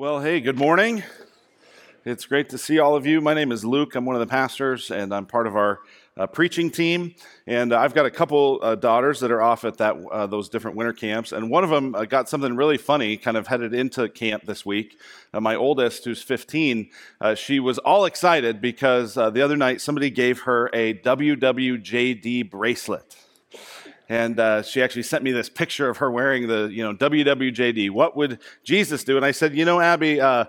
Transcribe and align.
Well, 0.00 0.20
hey, 0.20 0.40
good 0.40 0.56
morning. 0.56 1.02
It's 2.06 2.24
great 2.24 2.48
to 2.48 2.56
see 2.56 2.78
all 2.78 2.96
of 2.96 3.04
you. 3.04 3.20
My 3.20 3.34
name 3.34 3.52
is 3.52 3.66
Luke. 3.66 3.94
I'm 3.94 4.06
one 4.06 4.16
of 4.16 4.20
the 4.20 4.26
pastors, 4.26 4.90
and 4.90 5.14
I'm 5.14 5.26
part 5.26 5.46
of 5.46 5.56
our 5.56 5.80
uh, 6.16 6.26
preaching 6.26 6.70
team. 6.70 7.14
And 7.46 7.74
I've 7.74 7.92
got 7.92 8.06
a 8.06 8.10
couple 8.10 8.60
uh, 8.62 8.76
daughters 8.76 9.20
that 9.20 9.30
are 9.30 9.42
off 9.42 9.62
at 9.66 9.76
that 9.76 9.96
uh, 10.10 10.26
those 10.26 10.48
different 10.48 10.78
winter 10.78 10.94
camps. 10.94 11.32
And 11.32 11.50
one 11.50 11.64
of 11.64 11.68
them 11.68 11.94
uh, 11.94 12.06
got 12.06 12.30
something 12.30 12.56
really 12.56 12.78
funny, 12.78 13.18
kind 13.18 13.36
of 13.36 13.46
headed 13.46 13.74
into 13.74 14.08
camp 14.08 14.46
this 14.46 14.64
week. 14.64 14.98
Uh, 15.34 15.40
my 15.42 15.54
oldest, 15.54 16.06
who's 16.06 16.22
15, 16.22 16.88
uh, 17.20 17.34
she 17.34 17.60
was 17.60 17.76
all 17.76 18.06
excited 18.06 18.62
because 18.62 19.16
the 19.16 19.42
other 19.42 19.58
night 19.58 19.82
somebody 19.82 20.08
gave 20.08 20.40
her 20.40 20.70
a 20.72 20.94
WWJD 20.94 22.48
bracelet 22.50 23.16
and 24.10 24.40
uh, 24.40 24.60
she 24.62 24.82
actually 24.82 25.04
sent 25.04 25.22
me 25.22 25.30
this 25.30 25.48
picture 25.48 25.88
of 25.88 25.98
her 25.98 26.10
wearing 26.10 26.48
the 26.48 26.64
you 26.64 26.82
know 26.82 26.92
WWJD. 26.92 27.90
What 27.90 28.16
would 28.16 28.40
Jesus 28.64 29.04
do? 29.04 29.16
And 29.16 29.24
I 29.24 29.30
said, 29.30 29.54
you 29.54 29.64
know, 29.64 29.80
Abby, 29.80 30.20
uh, 30.20 30.46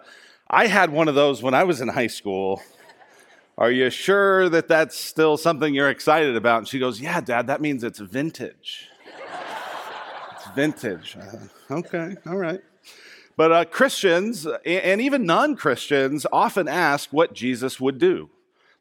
I 0.50 0.66
had 0.66 0.89
one 0.89 1.07
of 1.07 1.14
those 1.14 1.43
when 1.43 1.54
I 1.54 1.64
was 1.64 1.79
in 1.79 1.87
high 1.87 2.07
school. 2.07 2.61
Are 3.60 3.70
you 3.70 3.92
sure 3.92 4.50
that 4.50 4.68
that's 4.68 4.97
still 4.97 5.37
something 5.37 5.75
you're 5.75 5.92
excited 5.92 6.36
about? 6.36 6.57
And 6.57 6.68
she 6.68 6.79
goes, 6.79 7.00
Yeah, 7.00 7.21
Dad, 7.21 7.47
that 7.47 7.61
means 7.61 7.84
it's 7.84 8.00
vintage. 8.00 8.89
it's 10.32 10.48
vintage. 10.56 11.15
Uh, 11.15 11.73
okay, 11.75 12.18
all 12.25 12.37
right. 12.37 12.62
But 13.37 13.51
uh, 13.51 13.65
Christians 13.65 14.48
and 14.65 15.00
even 15.00 15.28
non 15.28 15.56
Christians 15.56 16.25
often 16.32 16.68
ask 16.68 17.14
what 17.14 17.34
Jesus 17.34 17.79
would 17.79 18.00
do. 18.00 18.32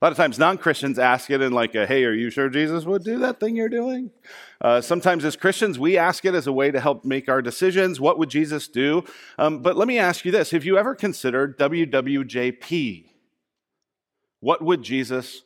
A 0.01 0.07
lot 0.07 0.13
of 0.13 0.17
times, 0.17 0.39
non 0.39 0.57
Christians 0.57 0.99
ask 0.99 1.29
it 1.29 1.43
in 1.43 1.53
like 1.53 1.75
a, 1.75 1.87
hey, 1.87 2.05
are 2.05 2.13
you 2.13 2.31
sure 2.31 2.49
Jesus 2.49 2.87
would 2.87 3.05
do 3.05 3.19
that 3.19 3.39
thing 3.39 3.55
you're 3.55 3.69
doing? 3.69 4.11
Uh, 4.59 4.81
sometimes, 4.81 5.27
as 5.27 5.37
Christians, 5.37 5.79
we 5.79 5.99
ask 5.99 6.25
it 6.25 6.35
as 6.35 6.47
a 6.47 6.53
way 6.53 6.71
to 6.71 6.81
help 6.81 7.05
make 7.05 7.29
our 7.29 7.43
decisions. 7.43 8.01
What 8.01 8.19
would 8.19 8.31
Jesus 8.31 8.67
do? 8.67 9.05
Um, 9.37 9.61
but 9.61 9.77
let 9.77 9.87
me 9.87 9.99
ask 9.99 10.25
you 10.25 10.33
this 10.33 10.53
Have 10.53 10.65
you 10.65 10.79
ever 10.79 10.95
considered 10.95 11.59
WWJP? 11.59 13.05
What 14.41 14.63
would 14.63 14.83
Jesus 14.83 15.43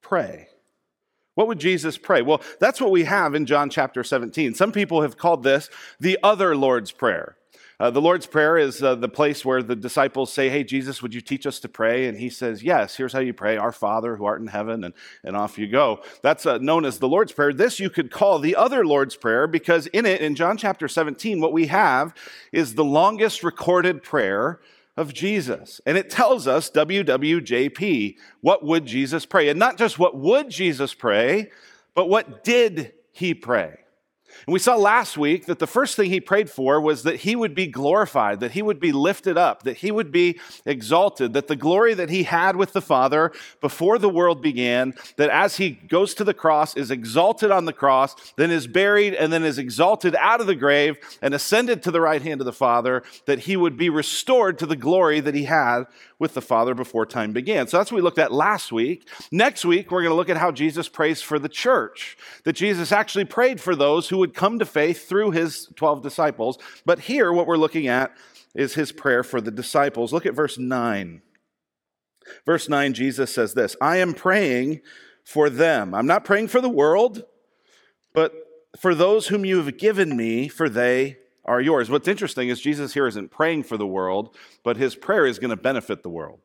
pray? 0.00 0.46
What 1.34 1.48
would 1.48 1.58
Jesus 1.58 1.98
pray? 1.98 2.22
Well, 2.22 2.40
that's 2.60 2.80
what 2.80 2.92
we 2.92 3.02
have 3.04 3.34
in 3.34 3.46
John 3.46 3.68
chapter 3.68 4.04
17. 4.04 4.54
Some 4.54 4.70
people 4.70 5.02
have 5.02 5.16
called 5.16 5.42
this 5.42 5.70
the 5.98 6.18
other 6.22 6.56
Lord's 6.56 6.92
Prayer. 6.92 7.36
Uh, 7.80 7.90
the 7.90 8.00
Lord's 8.00 8.26
Prayer 8.26 8.58
is 8.58 8.82
uh, 8.82 8.96
the 8.96 9.08
place 9.08 9.44
where 9.44 9.62
the 9.62 9.76
disciples 9.76 10.32
say, 10.32 10.48
Hey, 10.48 10.64
Jesus, 10.64 11.00
would 11.00 11.14
you 11.14 11.20
teach 11.20 11.46
us 11.46 11.60
to 11.60 11.68
pray? 11.68 12.08
And 12.08 12.18
he 12.18 12.28
says, 12.28 12.64
Yes, 12.64 12.96
here's 12.96 13.12
how 13.12 13.20
you 13.20 13.32
pray 13.32 13.56
Our 13.56 13.70
Father 13.70 14.16
who 14.16 14.24
art 14.24 14.40
in 14.40 14.48
heaven, 14.48 14.82
and, 14.82 14.94
and 15.22 15.36
off 15.36 15.58
you 15.58 15.68
go. 15.68 16.02
That's 16.20 16.44
uh, 16.44 16.58
known 16.58 16.84
as 16.84 16.98
the 16.98 17.08
Lord's 17.08 17.30
Prayer. 17.30 17.52
This 17.52 17.78
you 17.78 17.88
could 17.88 18.10
call 18.10 18.40
the 18.40 18.56
other 18.56 18.84
Lord's 18.84 19.14
Prayer 19.14 19.46
because 19.46 19.86
in 19.88 20.06
it, 20.06 20.20
in 20.20 20.34
John 20.34 20.56
chapter 20.56 20.88
17, 20.88 21.40
what 21.40 21.52
we 21.52 21.68
have 21.68 22.14
is 22.50 22.74
the 22.74 22.84
longest 22.84 23.44
recorded 23.44 24.02
prayer 24.02 24.58
of 24.96 25.14
Jesus. 25.14 25.80
And 25.86 25.96
it 25.96 26.10
tells 26.10 26.48
us, 26.48 26.68
WWJP, 26.72 28.16
what 28.40 28.64
would 28.64 28.86
Jesus 28.86 29.24
pray? 29.24 29.48
And 29.48 29.58
not 29.58 29.78
just 29.78 30.00
what 30.00 30.16
would 30.16 30.50
Jesus 30.50 30.94
pray, 30.94 31.52
but 31.94 32.08
what 32.08 32.42
did 32.42 32.92
he 33.12 33.34
pray? 33.34 33.78
And 34.46 34.52
we 34.52 34.58
saw 34.58 34.76
last 34.76 35.18
week 35.18 35.46
that 35.46 35.58
the 35.58 35.66
first 35.66 35.96
thing 35.96 36.10
he 36.10 36.20
prayed 36.20 36.50
for 36.50 36.80
was 36.80 37.02
that 37.02 37.16
he 37.16 37.36
would 37.36 37.54
be 37.54 37.66
glorified, 37.66 38.40
that 38.40 38.52
he 38.52 38.62
would 38.62 38.80
be 38.80 38.92
lifted 38.92 39.36
up, 39.36 39.62
that 39.64 39.78
he 39.78 39.90
would 39.90 40.12
be 40.12 40.38
exalted, 40.64 41.32
that 41.32 41.48
the 41.48 41.56
glory 41.56 41.94
that 41.94 42.10
he 42.10 42.22
had 42.24 42.56
with 42.56 42.72
the 42.72 42.80
Father 42.80 43.32
before 43.60 43.98
the 43.98 44.08
world 44.08 44.42
began, 44.42 44.94
that 45.16 45.30
as 45.30 45.56
he 45.56 45.70
goes 45.70 46.14
to 46.14 46.24
the 46.24 46.34
cross, 46.34 46.76
is 46.76 46.90
exalted 46.90 47.50
on 47.50 47.64
the 47.64 47.72
cross, 47.72 48.14
then 48.36 48.50
is 48.50 48.66
buried, 48.66 49.14
and 49.14 49.32
then 49.32 49.44
is 49.44 49.58
exalted 49.58 50.14
out 50.16 50.40
of 50.40 50.46
the 50.46 50.54
grave 50.54 50.96
and 51.22 51.34
ascended 51.34 51.82
to 51.82 51.90
the 51.90 52.00
right 52.00 52.22
hand 52.22 52.40
of 52.40 52.44
the 52.44 52.52
Father, 52.52 53.02
that 53.26 53.40
he 53.40 53.56
would 53.56 53.76
be 53.76 53.90
restored 53.90 54.58
to 54.58 54.66
the 54.66 54.76
glory 54.76 55.20
that 55.20 55.34
he 55.34 55.44
had 55.44 55.84
with 56.18 56.34
the 56.34 56.42
Father 56.42 56.74
before 56.74 57.06
time 57.06 57.32
began. 57.32 57.68
So 57.68 57.78
that's 57.78 57.92
what 57.92 57.96
we 57.96 58.02
looked 58.02 58.18
at 58.18 58.32
last 58.32 58.72
week. 58.72 59.08
Next 59.30 59.64
week, 59.64 59.90
we're 59.90 60.02
going 60.02 60.10
to 60.10 60.16
look 60.16 60.28
at 60.28 60.36
how 60.36 60.50
Jesus 60.50 60.88
prays 60.88 61.22
for 61.22 61.38
the 61.38 61.48
church, 61.48 62.16
that 62.44 62.54
Jesus 62.54 62.90
actually 62.90 63.24
prayed 63.24 63.60
for 63.60 63.76
those 63.76 64.08
who 64.08 64.18
would 64.18 64.27
come 64.30 64.58
to 64.58 64.66
faith 64.66 65.08
through 65.08 65.32
his 65.32 65.68
12 65.76 66.02
disciples. 66.02 66.58
But 66.84 67.00
here, 67.00 67.32
what 67.32 67.46
we're 67.46 67.56
looking 67.56 67.88
at 67.88 68.16
is 68.54 68.74
his 68.74 68.92
prayer 68.92 69.22
for 69.22 69.40
the 69.40 69.50
disciples. 69.50 70.12
Look 70.12 70.26
at 70.26 70.34
verse 70.34 70.58
9. 70.58 71.22
Verse 72.44 72.68
9, 72.68 72.94
Jesus 72.94 73.32
says 73.32 73.54
this 73.54 73.76
I 73.80 73.98
am 73.98 74.14
praying 74.14 74.80
for 75.24 75.50
them. 75.50 75.94
I'm 75.94 76.06
not 76.06 76.24
praying 76.24 76.48
for 76.48 76.60
the 76.60 76.68
world, 76.68 77.24
but 78.14 78.32
for 78.78 78.94
those 78.94 79.28
whom 79.28 79.44
you 79.44 79.62
have 79.62 79.78
given 79.78 80.16
me, 80.16 80.48
for 80.48 80.68
they 80.68 81.18
are 81.44 81.60
yours. 81.60 81.90
What's 81.90 82.08
interesting 82.08 82.48
is 82.48 82.60
Jesus 82.60 82.94
here 82.94 83.06
isn't 83.06 83.30
praying 83.30 83.62
for 83.64 83.76
the 83.76 83.86
world, 83.86 84.34
but 84.62 84.76
his 84.76 84.94
prayer 84.94 85.26
is 85.26 85.38
going 85.38 85.50
to 85.50 85.56
benefit 85.56 86.02
the 86.02 86.10
world. 86.10 86.40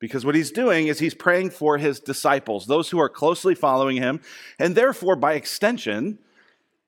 Because 0.00 0.24
what 0.24 0.34
he's 0.34 0.52
doing 0.52 0.86
is 0.86 0.98
he's 0.98 1.14
praying 1.14 1.50
for 1.50 1.78
his 1.78 1.98
disciples, 1.98 2.66
those 2.66 2.90
who 2.90 3.00
are 3.00 3.08
closely 3.08 3.54
following 3.54 3.96
him, 3.96 4.20
and 4.58 4.74
therefore, 4.74 5.16
by 5.16 5.32
extension, 5.32 6.18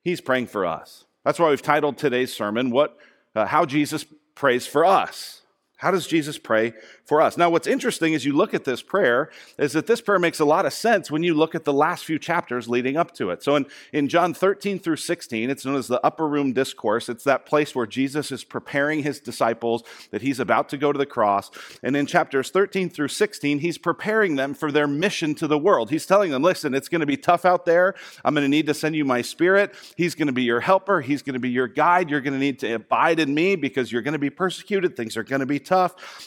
he's 0.02 0.20
praying 0.20 0.46
for 0.46 0.66
us. 0.66 1.04
That's 1.24 1.38
why 1.38 1.50
we've 1.50 1.62
titled 1.62 1.98
today's 1.98 2.32
sermon, 2.32 2.70
what, 2.70 2.96
uh, 3.34 3.46
How 3.46 3.64
Jesus 3.64 4.04
Prays 4.34 4.66
for 4.66 4.84
Us. 4.84 5.39
How 5.80 5.90
does 5.90 6.06
Jesus 6.06 6.36
pray 6.36 6.74
for 7.06 7.22
us? 7.22 7.38
Now, 7.38 7.48
what's 7.48 7.66
interesting 7.66 8.14
as 8.14 8.26
you 8.26 8.34
look 8.34 8.52
at 8.52 8.64
this 8.64 8.82
prayer 8.82 9.30
is 9.56 9.72
that 9.72 9.86
this 9.86 10.02
prayer 10.02 10.18
makes 10.18 10.38
a 10.38 10.44
lot 10.44 10.66
of 10.66 10.74
sense 10.74 11.10
when 11.10 11.22
you 11.22 11.32
look 11.32 11.54
at 11.54 11.64
the 11.64 11.72
last 11.72 12.04
few 12.04 12.18
chapters 12.18 12.68
leading 12.68 12.98
up 12.98 13.14
to 13.14 13.30
it. 13.30 13.42
So, 13.42 13.56
in, 13.56 13.66
in 13.90 14.06
John 14.06 14.34
13 14.34 14.78
through 14.78 14.96
16, 14.96 15.48
it's 15.48 15.64
known 15.64 15.76
as 15.76 15.86
the 15.86 16.04
upper 16.04 16.28
room 16.28 16.52
discourse. 16.52 17.08
It's 17.08 17.24
that 17.24 17.46
place 17.46 17.74
where 17.74 17.86
Jesus 17.86 18.30
is 18.30 18.44
preparing 18.44 19.02
his 19.04 19.20
disciples 19.20 19.82
that 20.10 20.20
he's 20.20 20.38
about 20.38 20.68
to 20.68 20.76
go 20.76 20.92
to 20.92 20.98
the 20.98 21.06
cross. 21.06 21.50
And 21.82 21.96
in 21.96 22.04
chapters 22.04 22.50
13 22.50 22.90
through 22.90 23.08
16, 23.08 23.60
he's 23.60 23.78
preparing 23.78 24.36
them 24.36 24.52
for 24.52 24.70
their 24.70 24.86
mission 24.86 25.34
to 25.36 25.46
the 25.46 25.58
world. 25.58 25.88
He's 25.88 26.04
telling 26.04 26.30
them, 26.30 26.42
listen, 26.42 26.74
it's 26.74 26.90
going 26.90 27.00
to 27.00 27.06
be 27.06 27.16
tough 27.16 27.46
out 27.46 27.64
there. 27.64 27.94
I'm 28.22 28.34
going 28.34 28.44
to 28.44 28.50
need 28.50 28.66
to 28.66 28.74
send 28.74 28.96
you 28.96 29.06
my 29.06 29.22
spirit. 29.22 29.74
He's 29.96 30.14
going 30.14 30.26
to 30.26 30.34
be 30.34 30.42
your 30.42 30.60
helper. 30.60 31.00
He's 31.00 31.22
going 31.22 31.34
to 31.34 31.40
be 31.40 31.48
your 31.48 31.68
guide. 31.68 32.10
You're 32.10 32.20
going 32.20 32.34
to 32.34 32.38
need 32.38 32.58
to 32.58 32.74
abide 32.74 33.18
in 33.18 33.32
me 33.32 33.56
because 33.56 33.90
you're 33.90 34.02
going 34.02 34.12
to 34.12 34.18
be 34.18 34.28
persecuted. 34.28 34.94
Things 34.94 35.16
are 35.16 35.24
going 35.24 35.40
to 35.40 35.46
be 35.46 35.58
tough. 35.58 35.69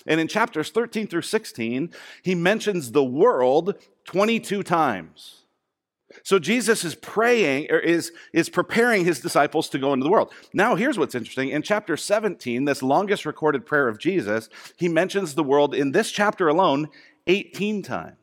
And 0.06 0.20
in 0.20 0.28
chapters 0.28 0.70
13 0.70 1.08
through 1.08 1.22
16, 1.22 1.92
he 2.24 2.36
mentions 2.36 2.92
the 2.92 3.04
world 3.04 3.76
22 4.06 4.64
times. 4.64 5.44
So 6.22 6.38
Jesus 6.38 6.84
is 6.84 6.96
praying 6.96 7.72
or 7.72 7.80
is, 7.80 8.12
is 8.34 8.50
preparing 8.50 9.04
his 9.06 9.20
disciples 9.20 9.68
to 9.70 9.80
go 9.80 9.94
into 9.94 10.04
the 10.04 10.12
world. 10.12 10.32
Now, 10.54 10.76
here's 10.76 10.98
what's 10.98 11.16
interesting. 11.16 11.50
In 11.50 11.64
chapter 11.64 11.98
17, 11.98 12.66
this 12.66 12.84
longest 12.84 13.26
recorded 13.26 13.66
prayer 13.66 13.88
of 13.88 13.98
Jesus, 13.98 14.50
he 14.78 14.88
mentions 14.88 15.34
the 15.34 15.44
world 15.44 15.74
in 15.74 15.92
this 15.92 16.12
chapter 16.12 16.48
alone 16.48 16.90
18 17.28 17.82
times. 17.82 18.23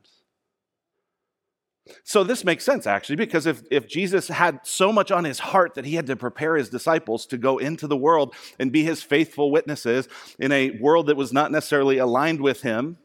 So 2.04 2.24
this 2.24 2.44
makes 2.44 2.64
sense 2.64 2.86
actually, 2.86 3.16
because 3.16 3.46
if, 3.46 3.62
if 3.70 3.88
Jesus 3.88 4.28
had 4.28 4.60
so 4.62 4.92
much 4.92 5.10
on 5.10 5.24
his 5.24 5.38
heart 5.38 5.74
that 5.74 5.84
he 5.84 5.94
had 5.94 6.06
to 6.06 6.16
prepare 6.16 6.56
his 6.56 6.68
disciples 6.68 7.26
to 7.26 7.38
go 7.38 7.58
into 7.58 7.86
the 7.86 7.96
world 7.96 8.34
and 8.58 8.72
be 8.72 8.82
his 8.82 9.02
faithful 9.02 9.50
witnesses 9.50 10.08
in 10.38 10.52
a 10.52 10.70
world 10.80 11.06
that 11.06 11.16
was 11.16 11.32
not 11.32 11.52
necessarily 11.52 11.98
aligned 11.98 12.40
with 12.40 12.62
him, 12.62 12.98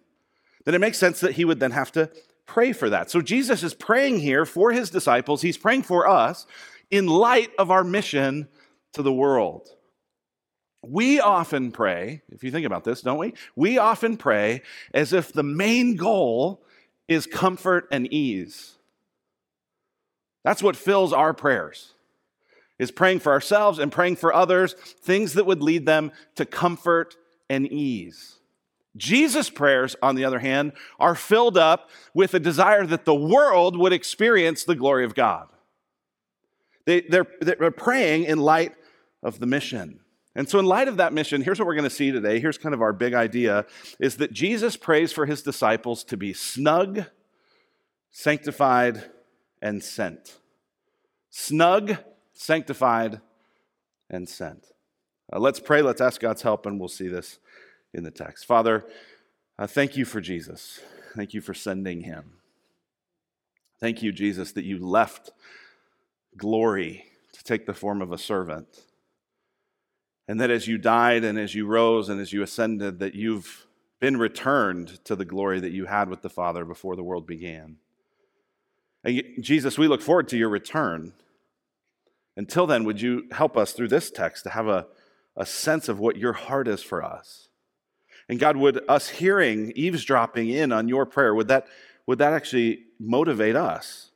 then 0.65 0.75
it 0.75 0.81
makes 0.81 0.97
sense 0.97 1.19
that 1.19 1.33
he 1.33 1.45
would 1.45 1.59
then 1.59 1.71
have 1.71 1.91
to 1.93 2.09
pray 2.45 2.73
for 2.73 2.89
that. 2.89 3.09
So 3.09 3.21
Jesus 3.21 3.63
is 3.63 3.73
praying 3.73 4.19
here 4.19 4.45
for 4.45 4.71
his 4.71 4.89
disciples, 4.89 5.41
he's 5.41 5.57
praying 5.57 5.83
for 5.83 6.07
us 6.07 6.45
in 6.91 7.07
light 7.07 7.51
of 7.57 7.71
our 7.71 7.83
mission 7.83 8.47
to 8.93 9.01
the 9.01 9.13
world. 9.13 9.69
We 10.87 11.19
often 11.19 11.71
pray, 11.71 12.21
if 12.29 12.43
you 12.43 12.51
think 12.51 12.65
about 12.65 12.83
this, 12.83 13.01
don't 13.01 13.17
we? 13.17 13.33
We 13.55 13.79
often 13.79 14.17
pray 14.17 14.61
as 14.93 15.13
if 15.13 15.33
the 15.33 15.43
main 15.43 15.95
goal 15.95 16.63
is 17.07 17.25
comfort 17.25 17.87
and 17.91 18.11
ease. 18.13 18.74
That's 20.45 20.61
what 20.61 20.75
fills 20.75 21.11
our 21.11 21.33
prayers. 21.33 21.93
Is 22.77 22.91
praying 22.91 23.19
for 23.19 23.31
ourselves 23.31 23.79
and 23.79 23.91
praying 23.91 24.17
for 24.17 24.31
others, 24.31 24.73
things 24.73 25.33
that 25.33 25.45
would 25.45 25.63
lead 25.63 25.85
them 25.85 26.11
to 26.35 26.45
comfort 26.45 27.15
and 27.49 27.65
ease. 27.65 28.35
Jesus' 28.95 29.49
prayers, 29.49 29.95
on 30.01 30.15
the 30.15 30.23
other 30.23 30.39
hand, 30.39 30.73
are 30.99 31.15
filled 31.15 31.57
up 31.57 31.89
with 32.13 32.33
a 32.33 32.39
desire 32.39 32.85
that 32.85 33.05
the 33.05 33.15
world 33.15 33.75
would 33.75 33.91
experience 33.91 34.63
the 34.63 34.75
glory 34.75 35.03
of 35.03 35.15
God. 35.15 35.47
They, 36.85 37.01
they're, 37.01 37.27
they're 37.41 37.71
praying 37.71 38.25
in 38.25 38.37
light 38.37 38.75
of 39.23 39.39
the 39.39 39.47
mission. 39.47 40.01
And 40.35 40.47
so, 40.47 40.59
in 40.59 40.65
light 40.65 40.87
of 40.87 40.97
that 40.97 41.13
mission, 41.13 41.41
here's 41.41 41.59
what 41.59 41.65
we're 41.65 41.75
going 41.75 41.85
to 41.85 41.89
see 41.89 42.11
today. 42.11 42.39
Here's 42.39 42.57
kind 42.57 42.75
of 42.75 42.81
our 42.81 42.93
big 42.93 43.13
idea 43.13 43.65
is 43.99 44.17
that 44.17 44.31
Jesus 44.31 44.77
prays 44.77 45.11
for 45.11 45.25
his 45.25 45.41
disciples 45.41 46.03
to 46.05 46.17
be 46.17 46.33
snug, 46.33 47.05
sanctified, 48.11 49.03
and 49.65 49.83
sent. 49.83 50.37
Snug, 51.31 51.97
sanctified, 52.33 53.19
and 54.11 54.29
sent. 54.29 54.67
Uh, 55.33 55.39
let's 55.39 55.59
pray. 55.59 55.81
Let's 55.81 56.01
ask 56.01 56.21
God's 56.21 56.43
help, 56.43 56.67
and 56.67 56.79
we'll 56.79 56.87
see 56.87 57.07
this 57.07 57.39
in 57.91 58.03
the 58.03 58.11
text. 58.11 58.45
Father, 58.45 58.85
uh, 59.57 59.65
thank 59.65 59.97
you 59.97 60.05
for 60.05 60.21
Jesus. 60.21 60.81
Thank 61.15 61.33
you 61.33 61.41
for 61.41 61.55
sending 61.55 62.01
him. 62.01 62.33
Thank 63.79 64.03
you, 64.03 64.11
Jesus, 64.11 64.51
that 64.51 64.65
you 64.65 64.77
left 64.77 65.31
glory 66.37 67.05
to 67.33 67.43
take 67.43 67.65
the 67.65 67.73
form 67.73 68.03
of 68.03 68.11
a 68.11 68.19
servant. 68.19 68.67
And 70.27 70.39
that 70.39 70.51
as 70.51 70.67
you 70.67 70.77
died 70.77 71.23
and 71.23 71.39
as 71.39 71.55
you 71.55 71.65
rose 71.65 72.07
and 72.07 72.21
as 72.21 72.31
you 72.31 72.43
ascended, 72.43 72.99
that 72.99 73.15
you've 73.15 73.65
been 73.99 74.17
returned 74.17 75.03
to 75.05 75.15
the 75.15 75.25
glory 75.25 75.59
that 75.59 75.71
you 75.71 75.85
had 75.85 76.07
with 76.07 76.21
the 76.21 76.29
Father 76.29 76.65
before 76.65 76.95
the 76.95 77.03
world 77.03 77.25
began. 77.25 77.77
And 79.05 79.21
Jesus, 79.39 79.77
we 79.77 79.87
look 79.87 80.01
forward 80.01 80.27
to 80.29 80.37
your 80.37 80.49
return. 80.49 81.13
Until 82.35 82.65
then, 82.67 82.83
would 82.83 82.99
you 82.99 83.27
help 83.31 83.55
us 83.55 83.71
through 83.71 83.87
this 83.89 84.09
text 84.09 84.43
to 84.43 84.49
have 84.49 84.67
a, 84.67 84.87
a 85.37 85.45
sense 85.45 85.87
of 85.87 85.99
what 85.99 86.17
your 86.17 86.33
heart 86.33 86.67
is 86.67 86.81
for 86.81 87.03
us? 87.03 87.47
And 88.27 88.39
God, 88.39 88.57
would 88.57 88.83
us 88.89 89.09
hearing, 89.09 89.71
eavesdropping 89.75 90.49
in 90.49 90.71
on 90.71 90.89
your 90.89 91.05
prayer, 91.05 91.33
would 91.35 91.47
that, 91.47 91.67
would 92.07 92.17
that 92.17 92.33
actually 92.33 92.79
motivate 92.99 93.55
us 93.55 94.09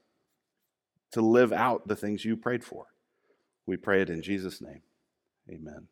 to 1.12 1.22
live 1.22 1.54
out 1.54 1.88
the 1.88 1.96
things 1.96 2.26
you 2.26 2.36
prayed 2.36 2.64
for? 2.64 2.88
We 3.68 3.78
pray 3.78 4.02
it 4.02 4.10
in 4.10 4.24
Jesus' 4.24 4.60
name. 4.60 4.82
Amen. 5.48 5.88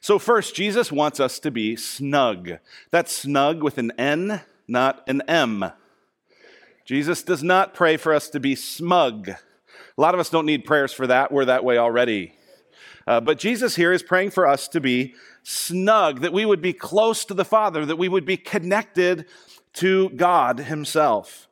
So, 0.00 0.18
first, 0.18 0.54
Jesus 0.54 0.92
wants 0.92 1.18
us 1.18 1.38
to 1.40 1.50
be 1.50 1.74
snug. 1.74 2.58
That's 2.90 3.10
snug 3.10 3.62
with 3.62 3.78
an 3.78 3.92
N, 3.98 4.42
not 4.68 5.02
an 5.08 5.22
M. 5.22 5.72
Jesus 6.86 7.24
does 7.24 7.42
not 7.42 7.74
pray 7.74 7.96
for 7.96 8.14
us 8.14 8.30
to 8.30 8.38
be 8.38 8.54
smug. 8.54 9.28
A 9.28 9.36
lot 9.98 10.14
of 10.14 10.20
us 10.20 10.30
don't 10.30 10.46
need 10.46 10.64
prayers 10.64 10.92
for 10.92 11.08
that. 11.08 11.32
We're 11.32 11.46
that 11.46 11.64
way 11.64 11.78
already. 11.78 12.32
Uh, 13.08 13.20
but 13.20 13.40
Jesus 13.40 13.74
here 13.74 13.92
is 13.92 14.04
praying 14.04 14.30
for 14.30 14.46
us 14.46 14.68
to 14.68 14.80
be 14.80 15.14
snug, 15.42 16.20
that 16.20 16.32
we 16.32 16.44
would 16.44 16.62
be 16.62 16.72
close 16.72 17.24
to 17.24 17.34
the 17.34 17.44
Father, 17.44 17.84
that 17.84 17.96
we 17.96 18.08
would 18.08 18.24
be 18.24 18.36
connected 18.36 19.26
to 19.74 20.10
God 20.10 20.60
Himself. 20.60 21.48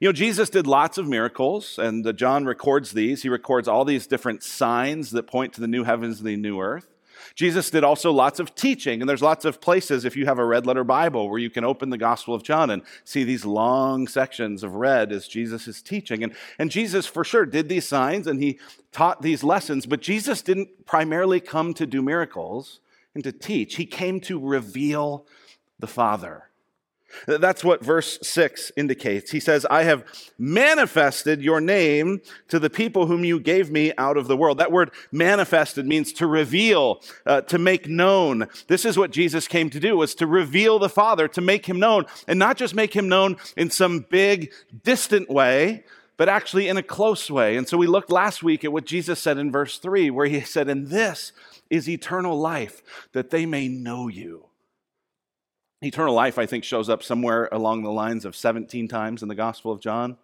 You 0.00 0.08
know, 0.08 0.12
Jesus 0.12 0.48
did 0.48 0.66
lots 0.66 0.96
of 0.96 1.06
miracles, 1.06 1.78
and 1.78 2.06
uh, 2.06 2.12
John 2.14 2.46
records 2.46 2.92
these. 2.92 3.22
He 3.22 3.28
records 3.28 3.68
all 3.68 3.84
these 3.84 4.06
different 4.06 4.42
signs 4.42 5.10
that 5.10 5.26
point 5.26 5.52
to 5.52 5.60
the 5.60 5.68
new 5.68 5.84
heavens 5.84 6.20
and 6.20 6.26
the 6.26 6.36
new 6.36 6.58
earth. 6.58 6.88
Jesus 7.34 7.70
did 7.70 7.84
also 7.84 8.12
lots 8.12 8.40
of 8.40 8.54
teaching, 8.54 9.00
and 9.00 9.08
there's 9.08 9.22
lots 9.22 9.44
of 9.44 9.60
places, 9.60 10.04
if 10.04 10.16
you 10.16 10.26
have 10.26 10.38
a 10.38 10.44
red 10.44 10.66
letter 10.66 10.84
Bible, 10.84 11.28
where 11.28 11.38
you 11.38 11.50
can 11.50 11.64
open 11.64 11.90
the 11.90 11.98
Gospel 11.98 12.34
of 12.34 12.42
John 12.42 12.70
and 12.70 12.82
see 13.04 13.24
these 13.24 13.44
long 13.44 14.08
sections 14.08 14.62
of 14.62 14.74
red 14.74 15.12
as 15.12 15.28
Jesus 15.28 15.68
is 15.68 15.82
teaching. 15.82 16.22
And, 16.22 16.34
and 16.58 16.70
Jesus, 16.70 17.06
for 17.06 17.24
sure, 17.24 17.46
did 17.46 17.68
these 17.68 17.86
signs 17.86 18.26
and 18.26 18.42
he 18.42 18.58
taught 18.92 19.22
these 19.22 19.44
lessons, 19.44 19.86
but 19.86 20.00
Jesus 20.00 20.42
didn't 20.42 20.86
primarily 20.86 21.40
come 21.40 21.74
to 21.74 21.86
do 21.86 22.02
miracles 22.02 22.80
and 23.14 23.24
to 23.24 23.32
teach, 23.32 23.76
he 23.76 23.86
came 23.86 24.20
to 24.20 24.38
reveal 24.38 25.26
the 25.78 25.86
Father. 25.86 26.49
That's 27.26 27.64
what 27.64 27.84
verse 27.84 28.18
6 28.22 28.72
indicates. 28.76 29.30
He 29.30 29.40
says, 29.40 29.66
I 29.70 29.84
have 29.84 30.04
manifested 30.38 31.42
your 31.42 31.60
name 31.60 32.20
to 32.48 32.58
the 32.58 32.70
people 32.70 33.06
whom 33.06 33.24
you 33.24 33.40
gave 33.40 33.70
me 33.70 33.92
out 33.98 34.16
of 34.16 34.28
the 34.28 34.36
world. 34.36 34.58
That 34.58 34.72
word 34.72 34.90
manifested 35.12 35.86
means 35.86 36.12
to 36.14 36.26
reveal, 36.26 37.00
uh, 37.26 37.42
to 37.42 37.58
make 37.58 37.88
known. 37.88 38.48
This 38.66 38.84
is 38.84 38.98
what 38.98 39.10
Jesus 39.10 39.48
came 39.48 39.70
to 39.70 39.80
do, 39.80 39.96
was 39.96 40.14
to 40.16 40.26
reveal 40.26 40.78
the 40.78 40.88
Father, 40.88 41.28
to 41.28 41.40
make 41.40 41.66
him 41.66 41.78
known, 41.78 42.06
and 42.26 42.38
not 42.38 42.56
just 42.56 42.74
make 42.74 42.94
him 42.94 43.08
known 43.08 43.36
in 43.56 43.70
some 43.70 44.00
big, 44.08 44.52
distant 44.84 45.28
way, 45.30 45.84
but 46.16 46.28
actually 46.28 46.68
in 46.68 46.76
a 46.76 46.82
close 46.82 47.30
way. 47.30 47.56
And 47.56 47.66
so 47.66 47.78
we 47.78 47.86
looked 47.86 48.10
last 48.10 48.42
week 48.42 48.62
at 48.62 48.72
what 48.72 48.84
Jesus 48.84 49.18
said 49.18 49.38
in 49.38 49.50
verse 49.50 49.78
3, 49.78 50.10
where 50.10 50.26
he 50.26 50.42
said, 50.42 50.68
And 50.68 50.88
this 50.88 51.32
is 51.70 51.88
eternal 51.88 52.38
life, 52.38 52.82
that 53.12 53.30
they 53.30 53.46
may 53.46 53.68
know 53.68 54.08
you 54.08 54.49
Eternal 55.82 56.14
life, 56.14 56.38
I 56.38 56.44
think, 56.44 56.64
shows 56.64 56.90
up 56.90 57.02
somewhere 57.02 57.48
along 57.50 57.82
the 57.82 57.90
lines 57.90 58.26
of 58.26 58.36
17 58.36 58.86
times 58.86 59.22
in 59.22 59.28
the 59.28 59.34
Gospel 59.34 59.72
of 59.72 59.80
John. 59.80 60.18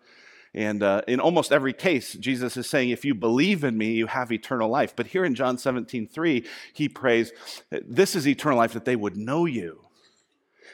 And 0.52 0.82
uh, 0.82 1.02
in 1.06 1.20
almost 1.20 1.52
every 1.52 1.72
case, 1.72 2.14
Jesus 2.14 2.56
is 2.56 2.66
saying, 2.66 2.90
if 2.90 3.04
you 3.04 3.14
believe 3.14 3.64
in 3.64 3.76
me, 3.76 3.92
you 3.92 4.06
have 4.06 4.32
eternal 4.32 4.68
life. 4.68 4.94
But 4.94 5.08
here 5.08 5.24
in 5.24 5.34
John 5.34 5.58
17, 5.58 6.08
3, 6.08 6.46
he 6.72 6.88
prays, 6.88 7.32
this 7.70 8.14
is 8.14 8.26
eternal 8.26 8.58
life, 8.58 8.72
that 8.72 8.84
they 8.84 8.96
would 8.96 9.16
know 9.16 9.44
you. 9.44 9.80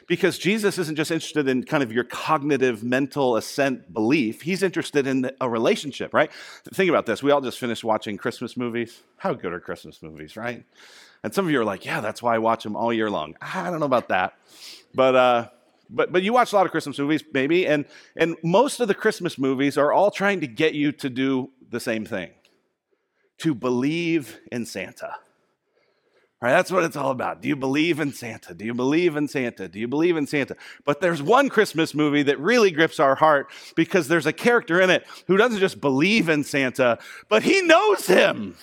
Because 0.07 0.37
Jesus 0.37 0.77
isn't 0.77 0.95
just 0.95 1.11
interested 1.11 1.47
in 1.47 1.63
kind 1.63 1.81
of 1.81 1.91
your 1.91 2.03
cognitive, 2.03 2.83
mental 2.83 3.37
assent 3.37 3.93
belief. 3.93 4.41
He's 4.41 4.63
interested 4.63 5.07
in 5.07 5.31
a 5.39 5.49
relationship, 5.49 6.13
right? 6.13 6.29
Think 6.73 6.89
about 6.89 7.05
this. 7.05 7.23
We 7.23 7.31
all 7.31 7.41
just 7.41 7.59
finished 7.59 7.85
watching 7.85 8.17
Christmas 8.17 8.57
movies. 8.57 9.01
How 9.17 9.33
good 9.33 9.53
are 9.53 9.61
Christmas 9.61 10.01
movies, 10.01 10.35
right? 10.35 10.65
And 11.23 11.33
some 11.33 11.45
of 11.45 11.51
you 11.51 11.61
are 11.61 11.65
like, 11.65 11.85
yeah, 11.85 12.01
that's 12.01 12.21
why 12.21 12.35
I 12.35 12.39
watch 12.39 12.63
them 12.63 12.75
all 12.75 12.91
year 12.91 13.09
long. 13.09 13.35
I 13.41 13.69
don't 13.69 13.79
know 13.79 13.85
about 13.85 14.09
that. 14.09 14.33
But, 14.93 15.15
uh, 15.15 15.49
but, 15.89 16.11
but 16.11 16.21
you 16.23 16.33
watch 16.33 16.51
a 16.51 16.55
lot 16.55 16.65
of 16.65 16.71
Christmas 16.71 16.99
movies, 16.99 17.23
maybe, 17.33 17.65
and, 17.65 17.85
and 18.15 18.35
most 18.43 18.79
of 18.79 18.87
the 18.87 18.93
Christmas 18.93 19.37
movies 19.37 19.77
are 19.77 19.93
all 19.93 20.11
trying 20.11 20.41
to 20.41 20.47
get 20.47 20.73
you 20.73 20.91
to 20.93 21.09
do 21.09 21.49
the 21.69 21.79
same 21.79 22.05
thing 22.05 22.31
to 23.39 23.53
believe 23.53 24.39
in 24.51 24.65
Santa. 24.65 25.15
Right, 26.41 26.51
that's 26.51 26.71
what 26.73 26.83
it's 26.83 26.97
all 26.97 27.11
about. 27.11 27.41
Do 27.41 27.47
you 27.47 27.55
believe 27.55 28.01
in 28.01 28.11
Santa? 28.11 28.53
Do 28.53 28.65
you 28.65 28.73
believe 28.73 29.15
in 29.15 29.29
Santa? 29.29 29.69
Do 29.69 29.79
you 29.79 29.87
believe 29.87 30.17
in 30.17 30.27
Santa? 30.27 30.57
But 30.83 30.99
there's 30.99 31.23
one 31.23 31.47
Christmas 31.47 31.95
movie 31.95 32.23
that 32.23 32.37
really 32.37 32.69
grips 32.69 32.99
our 32.99 33.15
heart 33.15 33.49
because 33.77 34.09
there's 34.09 34.25
a 34.25 34.33
character 34.33 34.81
in 34.81 34.89
it 34.89 35.07
who 35.27 35.37
doesn't 35.37 35.61
just 35.61 35.79
believe 35.79 36.27
in 36.27 36.43
Santa, 36.43 36.99
but 37.29 37.43
he 37.43 37.61
knows 37.61 38.07
him. 38.07 38.57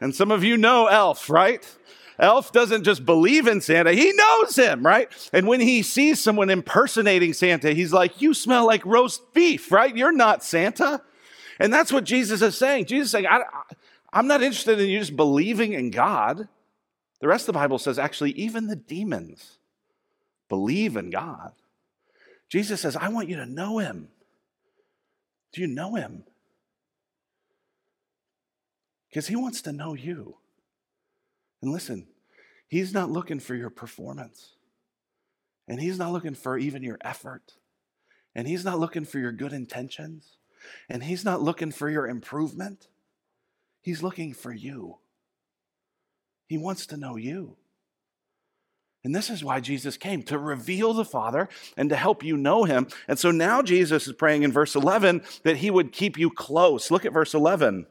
And 0.00 0.14
some 0.14 0.30
of 0.30 0.44
you 0.44 0.56
know 0.56 0.86
Elf, 0.86 1.30
right? 1.30 1.66
Elf 2.18 2.52
doesn't 2.52 2.84
just 2.84 3.04
believe 3.04 3.46
in 3.46 3.60
Santa, 3.60 3.92
he 3.92 4.12
knows 4.12 4.56
him, 4.56 4.84
right? 4.84 5.10
And 5.32 5.46
when 5.46 5.60
he 5.60 5.82
sees 5.82 6.20
someone 6.20 6.50
impersonating 6.50 7.32
Santa, 7.32 7.72
he's 7.72 7.92
like, 7.92 8.20
You 8.20 8.34
smell 8.34 8.66
like 8.66 8.84
roast 8.86 9.34
beef, 9.34 9.70
right? 9.70 9.94
You're 9.94 10.12
not 10.12 10.42
Santa. 10.42 11.02
And 11.58 11.72
that's 11.72 11.92
what 11.92 12.04
Jesus 12.04 12.42
is 12.42 12.56
saying. 12.56 12.86
Jesus 12.86 13.06
is 13.06 13.12
saying, 13.12 13.26
I, 13.26 13.42
I'm 14.12 14.26
not 14.26 14.42
interested 14.42 14.80
in 14.80 14.88
you 14.88 14.98
just 14.98 15.16
believing 15.16 15.72
in 15.72 15.90
God. 15.90 16.48
The 17.20 17.28
rest 17.28 17.48
of 17.48 17.54
the 17.54 17.58
Bible 17.58 17.78
says, 17.78 17.98
actually, 17.98 18.32
even 18.32 18.66
the 18.66 18.76
demons 18.76 19.58
believe 20.48 20.96
in 20.96 21.10
God. 21.10 21.52
Jesus 22.48 22.80
says, 22.80 22.94
I 22.94 23.08
want 23.08 23.28
you 23.28 23.36
to 23.36 23.46
know 23.46 23.78
him. 23.78 24.08
Do 25.52 25.60
you 25.62 25.66
know 25.66 25.94
him? 25.94 26.24
Because 29.10 29.28
he 29.28 29.36
wants 29.36 29.62
to 29.62 29.72
know 29.72 29.94
you. 29.94 30.36
And 31.62 31.72
listen, 31.72 32.06
he's 32.68 32.92
not 32.92 33.10
looking 33.10 33.40
for 33.40 33.54
your 33.54 33.70
performance, 33.70 34.54
and 35.68 35.80
he's 35.80 35.98
not 35.98 36.12
looking 36.12 36.34
for 36.34 36.58
even 36.58 36.82
your 36.82 36.98
effort, 37.00 37.54
and 38.34 38.46
he's 38.46 38.64
not 38.64 38.78
looking 38.78 39.04
for 39.04 39.18
your 39.18 39.32
good 39.32 39.52
intentions, 39.52 40.36
and 40.88 41.04
he's 41.04 41.24
not 41.24 41.42
looking 41.42 41.70
for 41.70 41.88
your 41.88 42.06
improvement. 42.06 42.88
He's 43.82 44.02
looking 44.02 44.34
for 44.34 44.52
you. 44.52 44.98
He 46.46 46.58
wants 46.58 46.86
to 46.86 46.96
know 46.96 47.16
you. 47.16 47.56
And 49.04 49.14
this 49.14 49.30
is 49.30 49.44
why 49.44 49.60
Jesus 49.60 49.96
came 49.96 50.24
to 50.24 50.36
reveal 50.36 50.92
the 50.92 51.04
Father 51.04 51.48
and 51.76 51.88
to 51.90 51.96
help 51.96 52.24
you 52.24 52.36
know 52.36 52.64
him. 52.64 52.88
And 53.06 53.16
so 53.16 53.30
now 53.30 53.62
Jesus 53.62 54.08
is 54.08 54.14
praying 54.14 54.42
in 54.42 54.50
verse 54.50 54.74
11 54.74 55.22
that 55.44 55.58
he 55.58 55.70
would 55.70 55.92
keep 55.92 56.18
you 56.18 56.28
close. 56.28 56.90
Look 56.90 57.04
at 57.04 57.12
verse 57.12 57.32
11. 57.32 57.86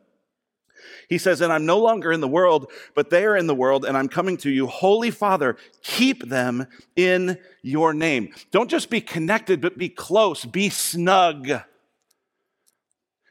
He 1.09 1.17
says, 1.17 1.41
And 1.41 1.51
I'm 1.51 1.65
no 1.65 1.79
longer 1.79 2.11
in 2.11 2.21
the 2.21 2.27
world, 2.27 2.71
but 2.93 3.09
they 3.09 3.25
are 3.25 3.37
in 3.37 3.47
the 3.47 3.55
world, 3.55 3.85
and 3.85 3.97
I'm 3.97 4.09
coming 4.09 4.37
to 4.37 4.49
you. 4.49 4.67
Holy 4.67 5.11
Father, 5.11 5.57
keep 5.83 6.27
them 6.27 6.67
in 6.95 7.37
your 7.61 7.93
name. 7.93 8.33
Don't 8.51 8.69
just 8.69 8.89
be 8.89 9.01
connected, 9.01 9.61
but 9.61 9.77
be 9.77 9.89
close, 9.89 10.45
be 10.45 10.69
snug. 10.69 11.49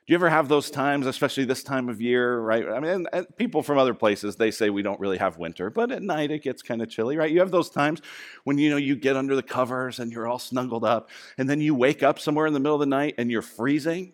Do 0.07 0.13
you 0.13 0.17
ever 0.17 0.29
have 0.29 0.49
those 0.49 0.71
times, 0.71 1.07
especially 1.07 1.47
this 1.47 1.63
time 1.63 1.89
of 1.89 1.99
year, 1.99 2.39
right? 2.39 2.69
I 2.69 2.79
mean, 2.79 3.07
people 3.39 3.63
from 3.63 3.79
other 3.79 3.95
places, 3.95 4.37
they 4.37 4.51
say 4.51 4.69
we 4.69 4.83
don't 4.83 5.01
really 5.01 5.17
have 5.17 5.39
winter, 5.39 5.71
but 5.71 5.91
at 5.91 6.03
night 6.03 6.31
it 6.31 6.43
gets 6.43 6.61
kind 6.61 6.83
of 6.83 6.91
chilly, 6.91 7.17
right? 7.17 7.31
You 7.31 7.41
have 7.41 7.51
those 7.51 7.71
times 7.71 8.03
when, 8.45 8.59
you 8.59 8.69
know, 8.69 8.77
you 8.77 8.97
get 8.97 9.17
under 9.17 9.35
the 9.35 9.43
covers 9.43 10.01
and 10.01 10.13
you're 10.13 10.27
all 10.27 10.39
snuggled 10.39 10.85
up, 10.85 11.09
and 11.39 11.49
then 11.49 11.63
you 11.63 11.75
wake 11.75 12.03
up 12.03 12.19
somewhere 12.19 12.47
in 12.47 12.53
the 12.53 12.61
middle 12.61 12.75
of 12.75 12.81
the 12.81 12.87
night 12.87 13.15
and 13.17 13.31
you're 13.31 13.41
freezing 13.41 14.13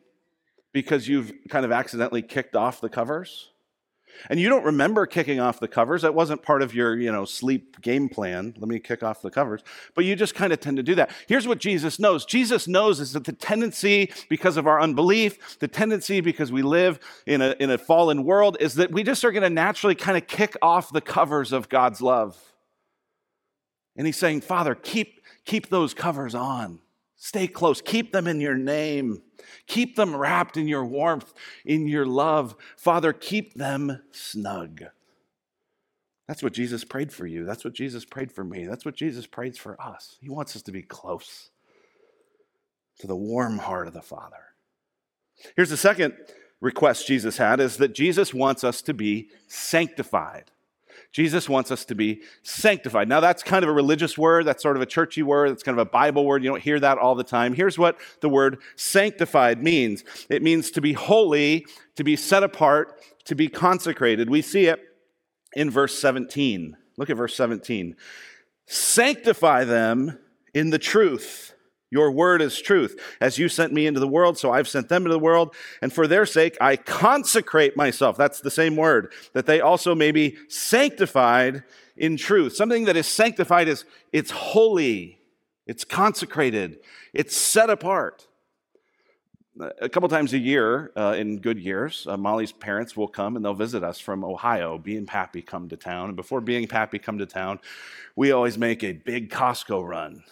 because 0.73 1.09
you've 1.09 1.33
kind 1.49 1.65
of 1.65 1.73
accidentally 1.73 2.23
kicked 2.23 2.57
off 2.57 2.81
the 2.81 2.89
covers? 2.89 3.51
And 4.29 4.39
you 4.39 4.49
don't 4.49 4.65
remember 4.65 5.07
kicking 5.07 5.41
off 5.41 5.61
the 5.61 5.69
covers. 5.69 6.03
That 6.03 6.15
wasn't 6.15 6.43
part 6.43 6.63
of 6.63 6.75
your 6.75 6.99
you 6.99 7.11
know 7.11 7.25
sleep 7.25 7.81
game 7.81 8.09
plan. 8.09 8.55
Let 8.59 8.69
me 8.69 8.79
kick 8.79 9.03
off 9.03 9.23
the 9.23 9.31
covers. 9.31 9.63
But 9.95 10.05
you 10.05 10.17
just 10.17 10.35
kind 10.35 10.53
of 10.53 10.61
tend 10.61 10.77
to 10.77 10.83
do 10.83 10.95
that. 10.97 11.11
Here's 11.27 11.49
what 11.49 11.59
jesus 11.59 11.99
knows. 11.99 12.25
Jesus 12.25 12.69
knows 12.69 13.01
is 13.01 13.13
that 13.13 13.25
the 13.25 13.33
tendency 13.33 14.13
because 14.29 14.57
of 14.57 14.67
our 14.67 14.81
unbelief 14.81 15.59
the 15.59 15.69
tendency 15.69 16.21
because 16.21 16.53
we 16.53 16.63
live 16.63 16.99
in 17.27 17.41
a, 17.41 17.55
in 17.59 17.71
a 17.71 17.79
fallen 17.79 18.25
world 18.25 18.57
is 18.61 18.75
that 18.75 18.91
we 18.91 19.03
just 19.03 19.25
are 19.25 19.33
going 19.33 19.43
to 19.43 19.51
naturally 19.51 19.95
kind 19.95 20.17
of 20.17 20.27
kick 20.27 20.57
off 20.61 20.93
the 20.93 21.01
covers 21.01 21.53
of 21.53 21.69
god's 21.69 22.01
love. 22.01 22.39
And 23.97 24.07
he's 24.07 24.19
saying 24.19 24.43
father 24.43 24.75
keep 24.75 25.21
keep 25.45 25.69
those 25.69 25.95
covers 25.95 26.35
on 26.35 26.81
Stay 27.23 27.47
close. 27.47 27.83
Keep 27.83 28.13
them 28.13 28.27
in 28.27 28.41
your 28.41 28.55
name. 28.55 29.21
Keep 29.67 29.95
them 29.95 30.17
wrapped 30.17 30.57
in 30.57 30.67
your 30.67 30.87
warmth, 30.87 31.35
in 31.67 31.87
your 31.87 32.07
love. 32.07 32.57
Father, 32.79 33.13
keep 33.13 33.53
them 33.53 34.01
snug. 34.11 34.85
That's 36.27 36.43
what 36.43 36.55
Jesus 36.55 36.83
prayed 36.83 37.13
for 37.13 37.27
you. 37.27 37.45
That's 37.45 37.63
what 37.63 37.75
Jesus 37.75 38.07
prayed 38.07 38.33
for 38.33 38.43
me. 38.43 38.65
That's 38.65 38.87
what 38.87 38.97
Jesus 38.97 39.27
prays 39.27 39.59
for 39.59 39.79
us. 39.79 40.17
He 40.23 40.31
wants 40.31 40.57
us 40.57 40.63
to 40.63 40.73
be 40.73 40.81
close 40.81 41.51
to 43.01 43.07
the 43.07 43.17
warm 43.17 43.59
heart 43.59 43.87
of 43.87 43.93
the 43.93 44.01
Father. 44.01 44.55
Here's 45.57 45.71
the 45.71 45.77
second 45.77 46.15
request 46.63 47.07
Jesus 47.07 47.37
had 47.37 47.61
is 47.61 47.77
that 47.77 47.95
Jesus 47.95 48.33
wants 48.33 48.65
us 48.65 48.81
to 48.83 48.95
be 48.95 49.29
sanctified. 49.47 50.51
Jesus 51.13 51.49
wants 51.49 51.71
us 51.71 51.85
to 51.87 51.95
be 51.95 52.23
sanctified. 52.43 53.09
Now, 53.09 53.19
that's 53.19 53.43
kind 53.43 53.65
of 53.65 53.69
a 53.69 53.73
religious 53.73 54.17
word. 54.17 54.47
That's 54.47 54.63
sort 54.63 54.77
of 54.77 54.83
a 54.83 54.87
churchy 54.87 55.23
word. 55.23 55.51
That's 55.51 55.65
kind 55.65 55.79
of 55.79 55.85
a 55.85 55.91
Bible 55.91 56.25
word. 56.25 56.45
You 56.45 56.51
don't 56.51 56.63
hear 56.63 56.79
that 56.79 56.99
all 56.99 57.17
the 57.17 57.25
time. 57.25 57.55
Here's 57.55 57.79
what 57.79 57.99
the 58.21 58.29
word 58.29 58.59
sanctified 58.77 59.63
means 59.63 60.05
it 60.29 60.43
means 60.43 60.71
to 60.73 60.81
be 60.81 60.93
holy, 60.93 61.67
to 61.97 62.05
be 62.05 62.15
set 62.15 62.45
apart, 62.45 63.01
to 63.25 63.35
be 63.35 63.49
consecrated. 63.49 64.31
We 64.31 64.43
see 64.43 64.67
it 64.67 64.81
in 65.55 65.71
verse 65.71 65.99
17. 65.99 66.77
Look 66.97 67.11
at 67.11 67.17
verse 67.17 67.35
17. 67.35 67.97
Sanctify 68.67 69.65
them 69.65 70.19
in 70.55 70.71
the 70.71 70.79
truth. 70.79 71.55
Your 71.91 72.13
word 72.13 72.41
is 72.41 72.61
truth. 72.61 73.01
As 73.21 73.37
you 73.37 73.49
sent 73.49 73.73
me 73.73 73.87
into 73.87 73.99
the 73.99 74.09
world, 74.09 74.39
so 74.39 74.53
I've 74.53 74.69
sent 74.69 74.89
them 74.89 75.03
into 75.03 75.13
the 75.13 75.19
world. 75.19 75.55
And 75.83 75.93
for 75.93 76.07
their 76.07 76.25
sake, 76.25 76.57
I 76.61 76.77
consecrate 76.77 77.77
myself. 77.77 78.17
That's 78.17 78.41
the 78.41 78.51
same 78.51 78.77
word, 78.77 79.13
that 79.33 79.47
they 79.47 79.61
also 79.61 79.95
may 79.95 80.13
be 80.13 80.37
sanctified 80.49 81.65
in 81.97 82.17
truth. 82.17 82.55
Something 82.55 82.85
that 82.85 82.97
is 82.97 83.09
sanctified 83.09 83.67
is 83.67 83.85
it's 84.13 84.31
holy, 84.31 85.19
it's 85.67 85.85
consecrated, 85.85 86.79
it's 87.13 87.37
set 87.37 87.71
apart. 87.71 88.27
A 89.81 89.89
couple 89.89 90.09
times 90.09 90.33
a 90.33 90.39
year, 90.39 90.93
uh, 90.97 91.15
in 91.19 91.39
good 91.39 91.59
years, 91.59 92.07
uh, 92.09 92.17
Molly's 92.17 92.53
parents 92.53 92.97
will 92.97 93.09
come 93.09 93.37
and 93.37 93.45
they'll 93.45 93.53
visit 93.53 93.83
us 93.83 93.99
from 93.99 94.25
Ohio. 94.25 94.79
Bee 94.79 94.97
and 94.97 95.09
Pappy 95.09 95.43
come 95.43 95.69
to 95.69 95.77
town. 95.77 96.07
And 96.07 96.17
before 96.17 96.41
Bee 96.41 96.57
and 96.57 96.69
Pappy 96.69 96.99
come 96.99 97.19
to 97.19 97.27
town, 97.27 97.59
we 98.17 98.31
always 98.31 98.57
make 98.57 98.83
a 98.83 98.93
big 98.93 99.29
Costco 99.29 99.87
run 99.87 100.23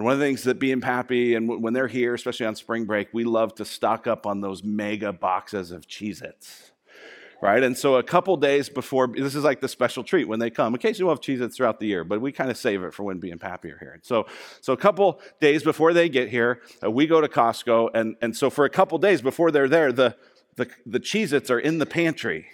and 0.00 0.06
one 0.06 0.14
of 0.14 0.18
the 0.18 0.24
things 0.24 0.44
that 0.44 0.58
Bee 0.58 0.72
and 0.72 0.80
Pappy, 0.80 1.34
and 1.34 1.62
when 1.62 1.74
they're 1.74 1.86
here, 1.86 2.14
especially 2.14 2.46
on 2.46 2.56
spring 2.56 2.86
break, 2.86 3.08
we 3.12 3.22
love 3.22 3.54
to 3.56 3.66
stock 3.66 4.06
up 4.06 4.24
on 4.24 4.40
those 4.40 4.64
mega 4.64 5.12
boxes 5.12 5.72
of 5.72 5.86
Cheez 5.86 6.22
Its. 6.22 6.72
Right? 7.42 7.62
And 7.62 7.76
so 7.76 7.96
a 7.96 8.02
couple 8.02 8.38
days 8.38 8.70
before, 8.70 9.08
this 9.08 9.34
is 9.34 9.44
like 9.44 9.60
the 9.60 9.68
special 9.68 10.02
treat 10.02 10.26
when 10.26 10.38
they 10.38 10.48
come. 10.48 10.74
Occasionally 10.74 11.04
we'll 11.04 11.16
have 11.16 11.20
Cheez 11.20 11.42
Its 11.42 11.54
throughout 11.54 11.80
the 11.80 11.86
year, 11.86 12.02
but 12.02 12.18
we 12.22 12.32
kind 12.32 12.50
of 12.50 12.56
save 12.56 12.82
it 12.82 12.94
for 12.94 13.02
when 13.02 13.18
Bee 13.18 13.30
and 13.30 13.38
Pappy 13.38 13.70
are 13.70 13.76
here. 13.76 14.00
So, 14.02 14.24
so 14.62 14.72
a 14.72 14.76
couple 14.78 15.20
days 15.38 15.62
before 15.62 15.92
they 15.92 16.08
get 16.08 16.30
here, 16.30 16.62
uh, 16.82 16.90
we 16.90 17.06
go 17.06 17.20
to 17.20 17.28
Costco. 17.28 17.90
And, 17.92 18.16
and 18.22 18.34
so 18.34 18.48
for 18.48 18.64
a 18.64 18.70
couple 18.70 18.96
days 18.96 19.20
before 19.20 19.50
they're 19.50 19.68
there, 19.68 19.92
the, 19.92 20.16
the, 20.56 20.70
the 20.86 21.00
Cheez 21.00 21.34
Its 21.34 21.50
are 21.50 21.60
in 21.60 21.76
the 21.76 21.84
pantry. 21.84 22.46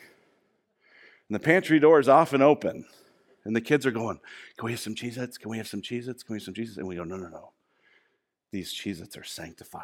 And 1.28 1.36
the 1.36 1.40
pantry 1.40 1.78
door 1.78 2.00
is 2.00 2.08
often 2.08 2.42
open. 2.42 2.86
And 3.46 3.54
the 3.54 3.60
kids 3.60 3.86
are 3.86 3.90
going, 3.90 4.18
Can 4.56 4.66
we 4.66 4.72
have 4.72 4.80
some 4.80 4.94
Cheez 4.94 5.16
Its? 5.18 5.38
Can 5.38 5.50
we 5.50 5.58
have 5.58 5.68
some 5.68 5.82
Cheez 5.82 6.08
Its? 6.08 6.22
Can 6.22 6.34
we 6.34 6.38
have 6.38 6.44
some 6.44 6.54
Cheez 6.54 6.68
Its? 6.68 6.76
And 6.76 6.86
we 6.86 6.96
go, 6.96 7.04
No, 7.04 7.16
no, 7.16 7.28
no. 7.28 7.52
These 8.52 8.72
Cheez 8.74 9.00
Its 9.00 9.16
are 9.16 9.24
sanctified. 9.24 9.82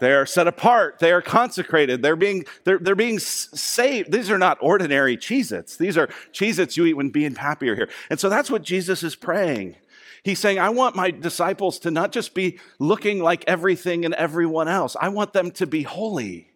They 0.00 0.12
are 0.12 0.26
set 0.26 0.46
apart. 0.46 0.98
They 0.98 1.12
are 1.12 1.22
consecrated. 1.22 2.02
They're 2.02 2.16
being, 2.16 2.44
they're, 2.64 2.78
they're 2.78 2.94
being 2.94 3.18
saved. 3.18 4.12
These 4.12 4.30
are 4.30 4.38
not 4.38 4.58
ordinary 4.60 5.16
Cheez 5.16 5.52
Its. 5.52 5.76
These 5.76 5.96
are 5.96 6.08
Cheez 6.32 6.58
Its 6.58 6.76
you 6.76 6.84
eat 6.84 6.94
when 6.94 7.10
being 7.10 7.26
and 7.26 7.36
Pappy 7.36 7.68
are 7.68 7.76
here. 7.76 7.88
And 8.10 8.18
so 8.20 8.28
that's 8.28 8.50
what 8.50 8.62
Jesus 8.62 9.02
is 9.02 9.16
praying. 9.16 9.76
He's 10.22 10.38
saying, 10.38 10.58
I 10.58 10.70
want 10.70 10.96
my 10.96 11.10
disciples 11.10 11.78
to 11.80 11.90
not 11.90 12.10
just 12.10 12.34
be 12.34 12.58
looking 12.78 13.22
like 13.22 13.44
everything 13.46 14.04
and 14.04 14.14
everyone 14.14 14.68
else. 14.68 14.96
I 15.00 15.10
want 15.10 15.34
them 15.34 15.50
to 15.52 15.66
be 15.66 15.82
holy, 15.82 16.50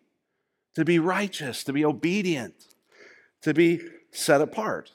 to 0.75 0.85
be 0.85 0.99
righteous, 0.99 1.65
to 1.65 1.73
be 1.73 1.85
obedient, 1.85 2.55
to 3.43 3.53
be 3.53 3.81
set 4.11 4.41
apart. 4.41 4.93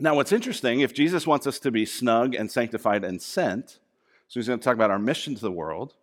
Now, 0.00 0.16
what's 0.16 0.32
interesting, 0.32 0.80
if 0.80 0.92
Jesus 0.92 1.26
wants 1.26 1.46
us 1.46 1.58
to 1.60 1.70
be 1.70 1.86
snug 1.86 2.34
and 2.34 2.50
sanctified 2.50 3.04
and 3.04 3.22
sent, 3.22 3.78
so 4.28 4.40
he's 4.40 4.48
going 4.48 4.58
to 4.58 4.64
talk 4.64 4.74
about 4.74 4.90
our 4.90 4.98
mission 4.98 5.34
to 5.34 5.40
the 5.40 5.52
world, 5.52 5.94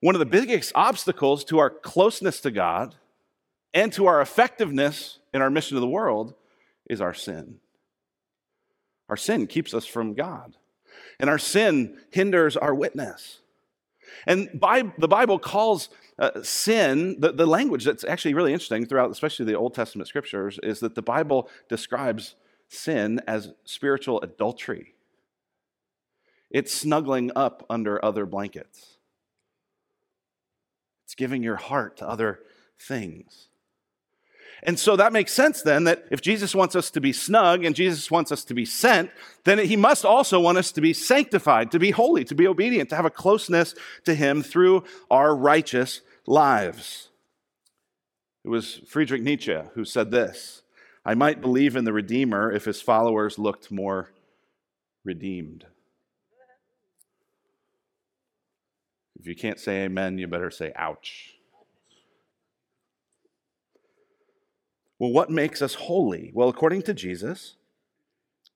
one 0.00 0.14
of 0.14 0.18
the 0.18 0.26
biggest 0.26 0.72
obstacles 0.74 1.44
to 1.44 1.58
our 1.58 1.70
closeness 1.70 2.40
to 2.40 2.50
God 2.50 2.94
and 3.72 3.92
to 3.92 4.06
our 4.06 4.20
effectiveness 4.20 5.18
in 5.32 5.42
our 5.42 5.50
mission 5.50 5.74
to 5.74 5.80
the 5.80 5.86
world 5.86 6.34
is 6.88 7.00
our 7.00 7.14
sin. 7.14 7.58
Our 9.08 9.16
sin 9.16 9.46
keeps 9.46 9.74
us 9.74 9.84
from 9.84 10.14
God, 10.14 10.56
and 11.20 11.28
our 11.28 11.38
sin 11.38 11.98
hinders 12.10 12.56
our 12.56 12.74
witness. 12.74 13.40
And 14.26 14.48
by, 14.58 14.92
the 14.98 15.08
Bible 15.08 15.38
calls 15.38 15.88
uh, 16.18 16.42
sin, 16.42 17.16
the, 17.18 17.32
the 17.32 17.46
language 17.46 17.84
that's 17.84 18.04
actually 18.04 18.34
really 18.34 18.52
interesting 18.52 18.86
throughout, 18.86 19.10
especially 19.10 19.46
the 19.46 19.54
Old 19.54 19.74
Testament 19.74 20.08
scriptures, 20.08 20.58
is 20.62 20.80
that 20.80 20.94
the 20.94 21.02
Bible 21.02 21.48
describes 21.68 22.36
sin 22.68 23.20
as 23.26 23.52
spiritual 23.64 24.20
adultery. 24.22 24.94
It's 26.50 26.72
snuggling 26.72 27.32
up 27.34 27.66
under 27.68 28.04
other 28.04 28.26
blankets, 28.26 28.98
it's 31.04 31.14
giving 31.14 31.42
your 31.42 31.56
heart 31.56 31.96
to 31.98 32.08
other 32.08 32.40
things. 32.78 33.48
And 34.62 34.78
so 34.78 34.96
that 34.96 35.12
makes 35.12 35.32
sense 35.32 35.62
then 35.62 35.84
that 35.84 36.04
if 36.10 36.20
Jesus 36.20 36.54
wants 36.54 36.74
us 36.74 36.90
to 36.92 37.00
be 37.00 37.12
snug 37.12 37.64
and 37.64 37.74
Jesus 37.74 38.10
wants 38.10 38.32
us 38.32 38.44
to 38.44 38.54
be 38.54 38.64
sent, 38.64 39.10
then 39.44 39.58
he 39.58 39.76
must 39.76 40.04
also 40.04 40.40
want 40.40 40.58
us 40.58 40.72
to 40.72 40.80
be 40.80 40.92
sanctified, 40.92 41.70
to 41.72 41.78
be 41.78 41.90
holy, 41.90 42.24
to 42.24 42.34
be 42.34 42.46
obedient, 42.46 42.88
to 42.90 42.96
have 42.96 43.04
a 43.04 43.10
closeness 43.10 43.74
to 44.04 44.14
him 44.14 44.42
through 44.42 44.84
our 45.10 45.36
righteous 45.36 46.00
lives. 46.26 47.08
It 48.44 48.48
was 48.48 48.80
Friedrich 48.86 49.22
Nietzsche 49.22 49.58
who 49.74 49.84
said 49.84 50.10
this 50.10 50.62
I 51.04 51.14
might 51.14 51.40
believe 51.40 51.76
in 51.76 51.84
the 51.84 51.92
Redeemer 51.92 52.50
if 52.50 52.64
his 52.64 52.80
followers 52.80 53.38
looked 53.38 53.70
more 53.70 54.10
redeemed. 55.04 55.66
If 59.18 59.26
you 59.26 59.34
can't 59.34 59.58
say 59.58 59.84
amen, 59.84 60.18
you 60.18 60.26
better 60.26 60.50
say 60.50 60.72
ouch. 60.76 61.33
Well, 64.98 65.12
what 65.12 65.30
makes 65.30 65.60
us 65.60 65.74
holy? 65.74 66.30
Well, 66.34 66.48
according 66.48 66.82
to 66.82 66.94
Jesus, 66.94 67.56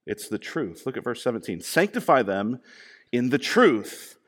it's 0.06 0.28
the 0.28 0.38
truth. 0.38 0.84
Look 0.86 0.96
at 0.96 1.04
verse 1.04 1.22
17. 1.22 1.60
Sanctify 1.60 2.22
them 2.22 2.60
in 3.12 3.30
the 3.30 3.38
truth. 3.38 4.18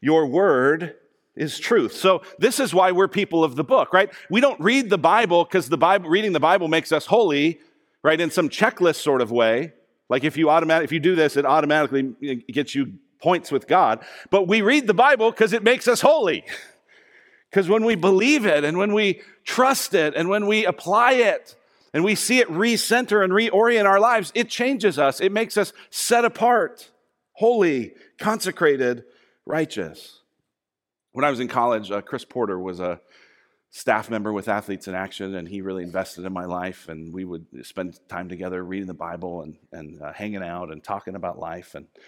Your 0.00 0.26
word 0.26 0.96
is 1.34 1.58
truth. 1.58 1.92
So 1.92 2.22
this 2.38 2.60
is 2.60 2.74
why 2.74 2.92
we're 2.92 3.08
people 3.08 3.42
of 3.42 3.56
the 3.56 3.64
book, 3.64 3.92
right? 3.92 4.12
We 4.28 4.40
don't 4.40 4.60
read 4.60 4.90
the 4.90 4.98
Bible 4.98 5.44
because 5.44 5.68
the 5.68 5.78
Bible 5.78 6.10
reading 6.10 6.32
the 6.32 6.40
Bible 6.40 6.68
makes 6.68 6.92
us 6.92 7.06
holy, 7.06 7.60
right? 8.02 8.20
In 8.20 8.30
some 8.30 8.48
checklist 8.48 8.96
sort 8.96 9.22
of 9.22 9.30
way. 9.30 9.72
Like 10.08 10.24
if 10.24 10.36
you 10.36 10.50
automatic 10.50 10.84
if 10.84 10.92
you 10.92 11.00
do 11.00 11.14
this, 11.14 11.36
it 11.36 11.46
automatically 11.46 12.42
gets 12.52 12.74
you 12.74 12.94
points 13.22 13.50
with 13.50 13.66
God. 13.66 14.04
But 14.30 14.46
we 14.46 14.60
read 14.60 14.86
the 14.86 14.94
Bible 14.94 15.30
because 15.30 15.52
it 15.52 15.62
makes 15.62 15.88
us 15.88 16.00
holy. 16.00 16.44
Because 17.52 17.68
when 17.68 17.84
we 17.84 17.96
believe 17.96 18.46
it 18.46 18.64
and 18.64 18.78
when 18.78 18.94
we 18.94 19.20
trust 19.44 19.92
it 19.92 20.14
and 20.14 20.30
when 20.30 20.46
we 20.46 20.64
apply 20.64 21.12
it 21.12 21.54
and 21.92 22.02
we 22.02 22.14
see 22.14 22.38
it 22.38 22.48
recenter 22.48 23.22
and 23.22 23.30
reorient 23.30 23.84
our 23.84 24.00
lives, 24.00 24.32
it 24.34 24.48
changes 24.48 24.98
us. 24.98 25.20
It 25.20 25.32
makes 25.32 25.58
us 25.58 25.74
set 25.90 26.24
apart, 26.24 26.90
holy, 27.32 27.92
consecrated, 28.18 29.04
righteous. 29.44 30.20
When 31.12 31.26
I 31.26 31.30
was 31.30 31.40
in 31.40 31.48
college, 31.48 31.90
uh, 31.90 32.00
Chris 32.00 32.24
Porter 32.24 32.58
was 32.58 32.80
a 32.80 33.02
staff 33.68 34.08
member 34.08 34.32
with 34.32 34.48
Athletes 34.48 34.88
in 34.88 34.94
Action, 34.94 35.34
and 35.34 35.46
he 35.46 35.60
really 35.60 35.82
invested 35.82 36.24
in 36.24 36.32
my 36.32 36.46
life. 36.46 36.88
And 36.88 37.12
we 37.12 37.26
would 37.26 37.44
spend 37.66 38.00
time 38.08 38.30
together 38.30 38.64
reading 38.64 38.86
the 38.86 38.94
Bible 38.94 39.42
and, 39.42 39.58
and 39.72 40.00
uh, 40.00 40.14
hanging 40.14 40.42
out 40.42 40.72
and 40.72 40.82
talking 40.82 41.16
about 41.16 41.38
life. 41.38 41.74
And 41.74 41.86
I 41.94 42.00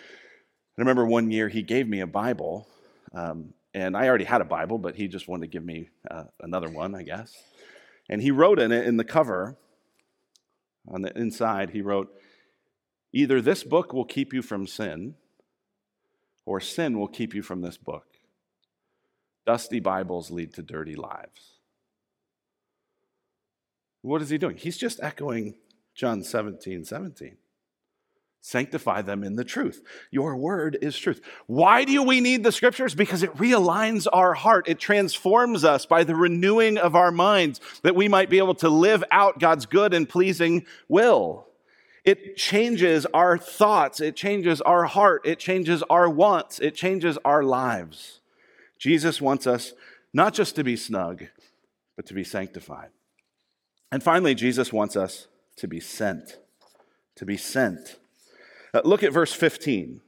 remember 0.78 1.04
one 1.04 1.30
year 1.30 1.50
he 1.50 1.60
gave 1.60 1.86
me 1.86 2.00
a 2.00 2.06
Bible. 2.06 2.66
Um, 3.12 3.52
and 3.74 3.96
I 3.96 4.06
already 4.06 4.24
had 4.24 4.40
a 4.40 4.44
Bible, 4.44 4.78
but 4.78 4.94
he 4.94 5.08
just 5.08 5.26
wanted 5.26 5.42
to 5.42 5.52
give 5.52 5.64
me 5.64 5.90
uh, 6.08 6.24
another 6.40 6.70
one, 6.70 6.94
I 6.94 7.02
guess. 7.02 7.34
And 8.08 8.22
he 8.22 8.30
wrote 8.30 8.60
in 8.60 8.70
it 8.70 8.86
in 8.86 8.96
the 8.96 9.04
cover, 9.04 9.56
on 10.86 11.02
the 11.02 11.16
inside, 11.18 11.70
he 11.70 11.82
wrote, 11.82 12.14
Either 13.12 13.40
this 13.40 13.64
book 13.64 13.92
will 13.92 14.04
keep 14.04 14.32
you 14.32 14.42
from 14.42 14.66
sin, 14.66 15.14
or 16.46 16.60
sin 16.60 16.98
will 16.98 17.08
keep 17.08 17.34
you 17.34 17.42
from 17.42 17.62
this 17.62 17.76
book. 17.76 18.06
Dusty 19.46 19.80
Bibles 19.80 20.30
lead 20.30 20.54
to 20.54 20.62
dirty 20.62 20.94
lives. 20.94 21.54
What 24.02 24.22
is 24.22 24.30
he 24.30 24.38
doing? 24.38 24.56
He's 24.56 24.76
just 24.76 25.00
echoing 25.02 25.54
John 25.94 26.22
17 26.22 26.84
17. 26.84 27.36
Sanctify 28.46 29.00
them 29.00 29.24
in 29.24 29.36
the 29.36 29.42
truth. 29.42 29.82
Your 30.10 30.36
word 30.36 30.76
is 30.82 30.98
truth. 30.98 31.22
Why 31.46 31.84
do 31.84 32.02
we 32.02 32.20
need 32.20 32.44
the 32.44 32.52
scriptures? 32.52 32.94
Because 32.94 33.22
it 33.22 33.34
realigns 33.36 34.06
our 34.12 34.34
heart. 34.34 34.68
It 34.68 34.78
transforms 34.78 35.64
us 35.64 35.86
by 35.86 36.04
the 36.04 36.14
renewing 36.14 36.76
of 36.76 36.94
our 36.94 37.10
minds 37.10 37.58
that 37.84 37.96
we 37.96 38.06
might 38.06 38.28
be 38.28 38.36
able 38.36 38.54
to 38.56 38.68
live 38.68 39.02
out 39.10 39.38
God's 39.38 39.64
good 39.64 39.94
and 39.94 40.06
pleasing 40.06 40.66
will. 40.88 41.46
It 42.04 42.36
changes 42.36 43.06
our 43.14 43.38
thoughts. 43.38 43.98
It 43.98 44.14
changes 44.14 44.60
our 44.60 44.84
heart. 44.84 45.22
It 45.24 45.38
changes 45.38 45.82
our 45.84 46.10
wants. 46.10 46.58
It 46.58 46.74
changes 46.74 47.16
our 47.24 47.42
lives. 47.42 48.20
Jesus 48.78 49.22
wants 49.22 49.46
us 49.46 49.72
not 50.12 50.34
just 50.34 50.54
to 50.56 50.64
be 50.64 50.76
snug, 50.76 51.24
but 51.96 52.04
to 52.08 52.12
be 52.12 52.24
sanctified. 52.24 52.90
And 53.90 54.02
finally, 54.02 54.34
Jesus 54.34 54.70
wants 54.70 54.96
us 54.96 55.28
to 55.56 55.66
be 55.66 55.80
sent. 55.80 56.36
To 57.16 57.24
be 57.24 57.38
sent. 57.38 57.96
Uh, 58.74 58.82
look 58.84 59.04
at 59.04 59.12
verse 59.12 59.32
15. 59.32 60.00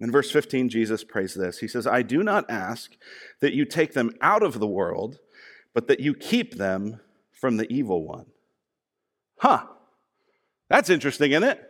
In 0.00 0.12
verse 0.12 0.30
15, 0.30 0.68
Jesus 0.68 1.04
prays 1.04 1.34
this. 1.34 1.58
He 1.58 1.68
says, 1.68 1.86
I 1.86 2.02
do 2.02 2.22
not 2.22 2.50
ask 2.50 2.92
that 3.40 3.52
you 3.52 3.64
take 3.64 3.94
them 3.94 4.12
out 4.20 4.42
of 4.42 4.58
the 4.58 4.66
world, 4.66 5.18
but 5.72 5.86
that 5.86 6.00
you 6.00 6.14
keep 6.14 6.56
them 6.56 7.00
from 7.32 7.56
the 7.56 7.72
evil 7.72 8.04
one. 8.04 8.26
Huh. 9.38 9.66
That's 10.68 10.90
interesting, 10.90 11.32
isn't 11.32 11.48
it? 11.48 11.67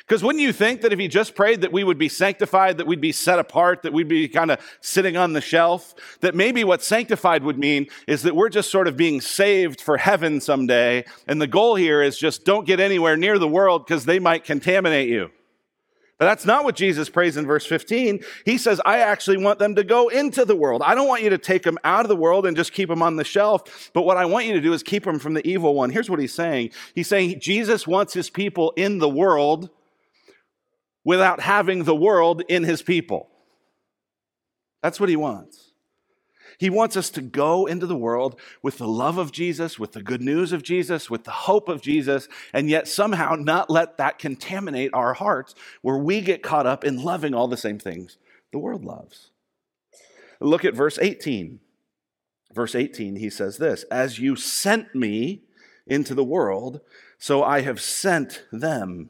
Because 0.00 0.22
wouldn't 0.22 0.42
you 0.42 0.52
think 0.52 0.80
that 0.82 0.92
if 0.92 0.98
he 0.98 1.08
just 1.08 1.34
prayed 1.34 1.60
that 1.60 1.72
we 1.72 1.84
would 1.84 1.98
be 1.98 2.08
sanctified, 2.08 2.78
that 2.78 2.86
we'd 2.86 3.00
be 3.00 3.12
set 3.12 3.38
apart, 3.38 3.82
that 3.82 3.92
we'd 3.92 4.08
be 4.08 4.28
kind 4.28 4.50
of 4.50 4.58
sitting 4.80 5.16
on 5.16 5.32
the 5.32 5.40
shelf, 5.40 5.94
that 6.20 6.34
maybe 6.34 6.64
what 6.64 6.82
sanctified 6.82 7.42
would 7.42 7.58
mean 7.58 7.86
is 8.06 8.22
that 8.22 8.36
we're 8.36 8.48
just 8.48 8.70
sort 8.70 8.88
of 8.88 8.96
being 8.96 9.20
saved 9.20 9.80
for 9.80 9.96
heaven 9.96 10.40
someday. 10.40 11.04
And 11.26 11.40
the 11.40 11.46
goal 11.46 11.74
here 11.74 12.02
is 12.02 12.18
just 12.18 12.44
don't 12.44 12.66
get 12.66 12.80
anywhere 12.80 13.16
near 13.16 13.38
the 13.38 13.48
world 13.48 13.86
because 13.86 14.04
they 14.04 14.18
might 14.18 14.44
contaminate 14.44 15.08
you. 15.08 15.30
But 16.18 16.24
that's 16.24 16.44
not 16.44 16.64
what 16.64 16.74
Jesus 16.74 17.08
prays 17.08 17.36
in 17.36 17.46
verse 17.46 17.64
15. 17.64 18.24
He 18.44 18.58
says, 18.58 18.80
I 18.84 18.98
actually 18.98 19.36
want 19.36 19.60
them 19.60 19.76
to 19.76 19.84
go 19.84 20.08
into 20.08 20.44
the 20.44 20.56
world. 20.56 20.82
I 20.84 20.96
don't 20.96 21.06
want 21.06 21.22
you 21.22 21.30
to 21.30 21.38
take 21.38 21.62
them 21.62 21.78
out 21.84 22.04
of 22.04 22.08
the 22.08 22.16
world 22.16 22.44
and 22.44 22.56
just 22.56 22.72
keep 22.72 22.88
them 22.88 23.02
on 23.02 23.14
the 23.14 23.24
shelf. 23.24 23.90
But 23.94 24.02
what 24.02 24.16
I 24.16 24.24
want 24.24 24.46
you 24.46 24.54
to 24.54 24.60
do 24.60 24.72
is 24.72 24.82
keep 24.82 25.04
them 25.04 25.20
from 25.20 25.34
the 25.34 25.46
evil 25.46 25.74
one. 25.74 25.90
Here's 25.90 26.10
what 26.10 26.18
he's 26.18 26.34
saying 26.34 26.70
He's 26.94 27.06
saying 27.06 27.38
Jesus 27.38 27.86
wants 27.86 28.14
his 28.14 28.30
people 28.30 28.72
in 28.76 28.98
the 28.98 29.08
world 29.08 29.70
without 31.08 31.40
having 31.40 31.84
the 31.84 31.94
world 31.94 32.42
in 32.48 32.64
his 32.64 32.82
people. 32.82 33.30
That's 34.82 35.00
what 35.00 35.08
he 35.08 35.16
wants. 35.16 35.72
He 36.58 36.68
wants 36.68 36.98
us 36.98 37.08
to 37.12 37.22
go 37.22 37.64
into 37.64 37.86
the 37.86 37.96
world 37.96 38.38
with 38.62 38.76
the 38.76 38.86
love 38.86 39.16
of 39.16 39.32
Jesus, 39.32 39.78
with 39.78 39.92
the 39.92 40.02
good 40.02 40.20
news 40.20 40.52
of 40.52 40.62
Jesus, 40.62 41.08
with 41.08 41.24
the 41.24 41.30
hope 41.30 41.66
of 41.70 41.80
Jesus, 41.80 42.28
and 42.52 42.68
yet 42.68 42.86
somehow 42.86 43.36
not 43.36 43.70
let 43.70 43.96
that 43.96 44.18
contaminate 44.18 44.90
our 44.92 45.14
hearts 45.14 45.54
where 45.80 45.96
we 45.96 46.20
get 46.20 46.42
caught 46.42 46.66
up 46.66 46.84
in 46.84 47.02
loving 47.02 47.32
all 47.32 47.48
the 47.48 47.56
same 47.56 47.78
things 47.78 48.18
the 48.52 48.58
world 48.58 48.84
loves. 48.84 49.30
Look 50.40 50.66
at 50.66 50.74
verse 50.74 50.98
18. 50.98 51.58
Verse 52.52 52.74
18, 52.74 53.16
he 53.16 53.30
says 53.30 53.56
this 53.56 53.84
As 53.84 54.18
you 54.18 54.36
sent 54.36 54.94
me 54.94 55.44
into 55.86 56.14
the 56.14 56.22
world, 56.22 56.82
so 57.16 57.42
I 57.42 57.62
have 57.62 57.80
sent 57.80 58.44
them 58.52 59.08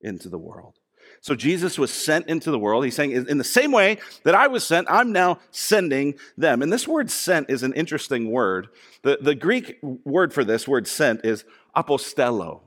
into 0.00 0.28
the 0.28 0.38
world. 0.38 0.78
So 1.26 1.34
Jesus 1.34 1.76
was 1.76 1.92
sent 1.92 2.28
into 2.28 2.52
the 2.52 2.58
world. 2.58 2.84
He's 2.84 2.94
saying, 2.94 3.10
in 3.10 3.36
the 3.36 3.42
same 3.42 3.72
way 3.72 3.98
that 4.22 4.36
I 4.36 4.46
was 4.46 4.64
sent, 4.64 4.86
I'm 4.88 5.10
now 5.10 5.40
sending 5.50 6.14
them. 6.38 6.62
And 6.62 6.72
this 6.72 6.86
word 6.86 7.10
sent 7.10 7.50
is 7.50 7.64
an 7.64 7.72
interesting 7.72 8.30
word. 8.30 8.68
The, 9.02 9.18
the 9.20 9.34
Greek 9.34 9.80
word 9.82 10.32
for 10.32 10.44
this 10.44 10.68
word 10.68 10.86
sent 10.86 11.24
is 11.24 11.44
apostello. 11.74 12.60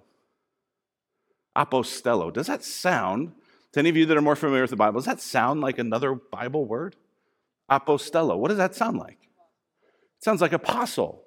Apostello. 1.56 2.34
Does 2.34 2.48
that 2.48 2.66
sound, 2.66 3.32
to 3.72 3.80
any 3.80 3.88
of 3.88 3.96
you 3.96 4.06
that 4.08 4.18
are 4.18 4.22
more 4.22 4.36
familiar 4.36 4.64
with 4.64 4.72
the 4.72 4.76
Bible, 4.76 5.00
does 5.00 5.06
that 5.06 5.22
sound 5.22 5.62
like 5.62 5.80
another 5.80 6.14
Bible 6.14 6.66
word? 6.66 6.98
Apostello. 7.72 8.38
What 8.38 8.50
does 8.50 8.58
that 8.58 8.76
sound 8.76 8.98
like? 8.98 9.20
It 10.18 10.26
sounds 10.26 10.42
like 10.42 10.52
apostle. 10.52 11.24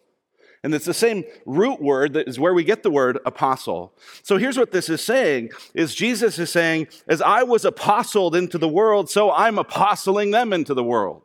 And 0.64 0.74
it's 0.74 0.84
the 0.84 0.94
same 0.94 1.24
root 1.44 1.82
word 1.82 2.12
that 2.12 2.28
is 2.28 2.38
where 2.38 2.54
we 2.54 2.62
get 2.62 2.84
the 2.84 2.90
word 2.90 3.18
apostle. 3.26 3.92
So 4.22 4.36
here's 4.36 4.56
what 4.56 4.70
this 4.70 4.88
is 4.88 5.02
saying 5.02 5.50
is 5.74 5.94
Jesus 5.94 6.38
is 6.38 6.50
saying, 6.50 6.86
as 7.08 7.20
I 7.20 7.42
was 7.42 7.64
apostled 7.64 8.36
into 8.36 8.58
the 8.58 8.68
world, 8.68 9.10
so 9.10 9.32
I'm 9.32 9.58
apostling 9.58 10.30
them 10.30 10.52
into 10.52 10.72
the 10.72 10.84
world. 10.84 11.22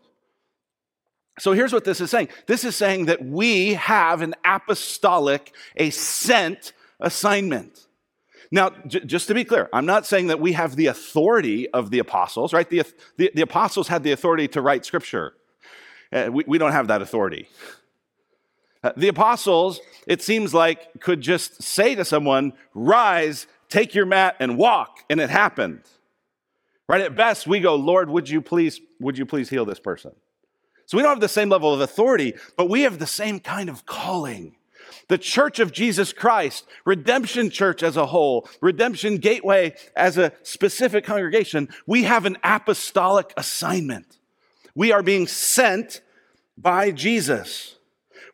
So 1.39 1.51
here's 1.51 1.71
what 1.71 1.85
this 1.85 2.01
is 2.01 2.09
saying. 2.09 2.29
This 2.47 2.63
is 2.63 2.75
saying 2.75 3.05
that 3.05 3.23
we 3.23 3.75
have 3.75 4.21
an 4.21 4.33
apostolic, 4.43 5.53
a 5.75 5.91
sent 5.91 6.73
assignment. 6.99 7.85
Now, 8.49 8.71
j- 8.87 9.01
just 9.01 9.27
to 9.27 9.35
be 9.35 9.43
clear, 9.43 9.69
I'm 9.71 9.85
not 9.85 10.07
saying 10.07 10.27
that 10.27 10.39
we 10.39 10.53
have 10.53 10.75
the 10.75 10.87
authority 10.87 11.69
of 11.69 11.91
the 11.91 11.99
apostles, 11.99 12.53
right? 12.53 12.67
The, 12.67 12.83
the, 13.17 13.31
the 13.35 13.41
apostles 13.41 13.87
had 13.87 14.01
the 14.01 14.13
authority 14.13 14.47
to 14.49 14.61
write 14.61 14.83
scripture. 14.83 15.33
Uh, 16.11 16.29
we, 16.31 16.43
we 16.47 16.57
don't 16.57 16.71
have 16.71 16.87
that 16.87 17.01
authority. 17.01 17.47
Uh, 18.83 18.91
the 18.95 19.07
apostles, 19.07 19.79
it 20.05 20.21
seems 20.21 20.53
like, 20.53 21.01
could 21.01 21.21
just 21.21 21.61
say 21.61 21.95
to 21.95 22.05
someone, 22.05 22.53
Rise, 22.73 23.47
take 23.69 23.95
your 23.95 24.05
mat, 24.05 24.35
and 24.39 24.57
walk, 24.57 24.99
and 25.09 25.19
it 25.19 25.29
happened. 25.29 25.81
Right? 26.87 27.01
At 27.01 27.15
best, 27.15 27.47
we 27.47 27.59
go, 27.59 27.75
Lord, 27.75 28.09
would 28.09 28.29
you 28.29 28.41
please, 28.41 28.79
would 28.99 29.17
you 29.17 29.25
please 29.25 29.49
heal 29.49 29.65
this 29.65 29.79
person? 29.79 30.11
So 30.85 30.95
we 30.95 31.03
don't 31.03 31.11
have 31.11 31.19
the 31.19 31.27
same 31.27 31.49
level 31.49 31.73
of 31.73 31.81
authority, 31.81 32.33
but 32.55 32.69
we 32.69 32.83
have 32.83 32.97
the 32.97 33.07
same 33.07 33.39
kind 33.39 33.69
of 33.69 33.85
calling. 33.85 34.55
The 35.09 35.17
Church 35.17 35.59
of 35.59 35.71
Jesus 35.71 36.13
Christ, 36.13 36.65
Redemption 36.85 37.49
Church 37.49 37.83
as 37.83 37.97
a 37.97 38.05
whole, 38.05 38.47
Redemption 38.61 39.17
Gateway 39.17 39.75
as 39.95 40.17
a 40.17 40.31
specific 40.43 41.03
congregation, 41.03 41.67
we 41.85 42.03
have 42.03 42.25
an 42.25 42.37
apostolic 42.43 43.33
assignment. 43.35 44.17
We 44.75 44.91
are 44.91 45.03
being 45.03 45.27
sent 45.27 46.01
by 46.57 46.91
Jesus. 46.91 47.76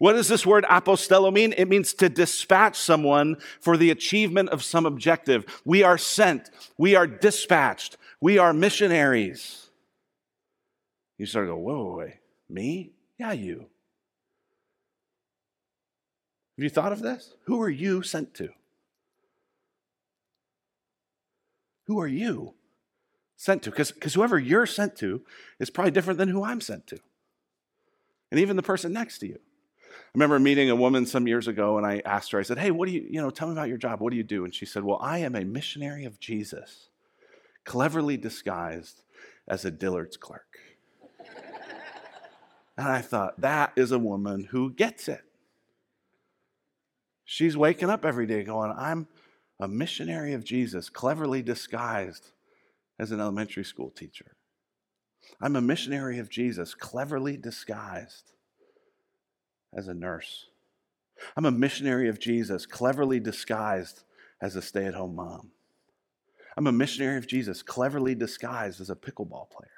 What 0.03 0.17
does 0.17 0.27
this 0.27 0.45
word 0.45 0.65
apostello 0.65 1.31
mean? 1.31 1.53
It 1.53 1.69
means 1.69 1.93
to 1.93 2.09
dispatch 2.09 2.77
someone 2.77 3.37
for 3.61 3.77
the 3.77 3.89
achievement 3.89 4.49
of 4.49 4.61
some 4.61 4.85
objective. 4.85 5.45
We 5.63 5.81
are 5.81 5.97
sent, 5.97 6.49
we 6.77 6.93
are 6.93 7.07
dispatched, 7.07 7.95
we 8.19 8.37
are 8.37 8.51
missionaries. 8.51 9.69
You 11.17 11.25
start 11.25 11.45
to 11.45 11.53
go, 11.53 11.57
whoa, 11.57 11.85
whoa, 11.85 11.97
wait, 11.99 12.15
me? 12.49 12.91
Yeah, 13.17 13.31
you. 13.31 13.59
Have 16.57 16.63
you 16.63 16.69
thought 16.69 16.91
of 16.91 16.99
this? 16.99 17.35
Who 17.45 17.61
are 17.61 17.69
you 17.69 18.03
sent 18.03 18.33
to? 18.33 18.49
Who 21.85 22.01
are 22.01 22.09
you 22.09 22.55
sent 23.37 23.63
to? 23.63 23.69
Because 23.69 24.13
whoever 24.13 24.37
you're 24.37 24.65
sent 24.65 24.97
to 24.97 25.21
is 25.61 25.69
probably 25.69 25.91
different 25.91 26.17
than 26.17 26.27
who 26.27 26.43
I'm 26.43 26.59
sent 26.59 26.87
to. 26.87 26.99
And 28.31 28.41
even 28.41 28.57
the 28.57 28.63
person 28.63 28.91
next 28.91 29.19
to 29.19 29.27
you. 29.27 29.39
I 30.13 30.19
remember 30.19 30.37
meeting 30.37 30.69
a 30.69 30.75
woman 30.75 31.07
some 31.07 31.27
years 31.27 31.47
ago 31.47 31.79
and 31.79 31.87
I 31.87 31.99
asked 32.05 32.31
her, 32.33 32.39
I 32.39 32.43
said, 32.43 32.59
Hey, 32.59 32.69
what 32.69 32.87
do 32.87 32.93
you, 32.93 33.03
you 33.09 33.19
know, 33.19 33.31
tell 33.31 33.47
me 33.47 33.53
about 33.53 33.67
your 33.67 33.79
job. 33.79 33.99
What 33.99 34.11
do 34.11 34.17
you 34.17 34.23
do? 34.23 34.45
And 34.45 34.53
she 34.53 34.63
said, 34.63 34.83
Well, 34.83 34.99
I 35.01 35.17
am 35.19 35.35
a 35.35 35.43
missionary 35.43 36.05
of 36.05 36.19
Jesus, 36.19 36.89
cleverly 37.65 38.15
disguised 38.15 39.01
as 39.47 39.65
a 39.65 39.71
Dillard's 39.71 40.15
clerk. 40.15 40.59
and 42.77 42.87
I 42.87 43.01
thought, 43.01 43.41
that 43.41 43.73
is 43.75 43.91
a 43.91 43.97
woman 43.97 44.49
who 44.51 44.71
gets 44.71 45.07
it. 45.07 45.23
She's 47.25 47.57
waking 47.57 47.89
up 47.89 48.05
every 48.05 48.27
day 48.27 48.43
going, 48.43 48.71
I'm 48.77 49.07
a 49.59 49.67
missionary 49.67 50.33
of 50.33 50.43
Jesus, 50.43 50.89
cleverly 50.89 51.41
disguised 51.41 52.29
as 52.99 53.11
an 53.11 53.19
elementary 53.19 53.63
school 53.63 53.89
teacher. 53.89 54.35
I'm 55.41 55.55
a 55.55 55.61
missionary 55.61 56.19
of 56.19 56.29
Jesus, 56.29 56.75
cleverly 56.75 57.35
disguised 57.35 58.32
as 59.75 59.87
a 59.87 59.93
nurse. 59.93 60.47
I'm 61.35 61.45
a 61.45 61.51
missionary 61.51 62.09
of 62.09 62.19
Jesus, 62.19 62.65
cleverly 62.65 63.19
disguised 63.19 64.03
as 64.41 64.55
a 64.55 64.61
stay 64.61 64.85
at 64.85 64.93
home 64.93 65.15
mom. 65.15 65.51
I'm 66.55 66.67
a 66.67 66.71
missionary 66.71 67.17
of 67.17 67.27
Jesus, 67.27 67.63
cleverly 67.63 68.15
disguised 68.15 68.81
as 68.81 68.89
a 68.89 68.95
pickleball 68.95 69.49
player. 69.49 69.69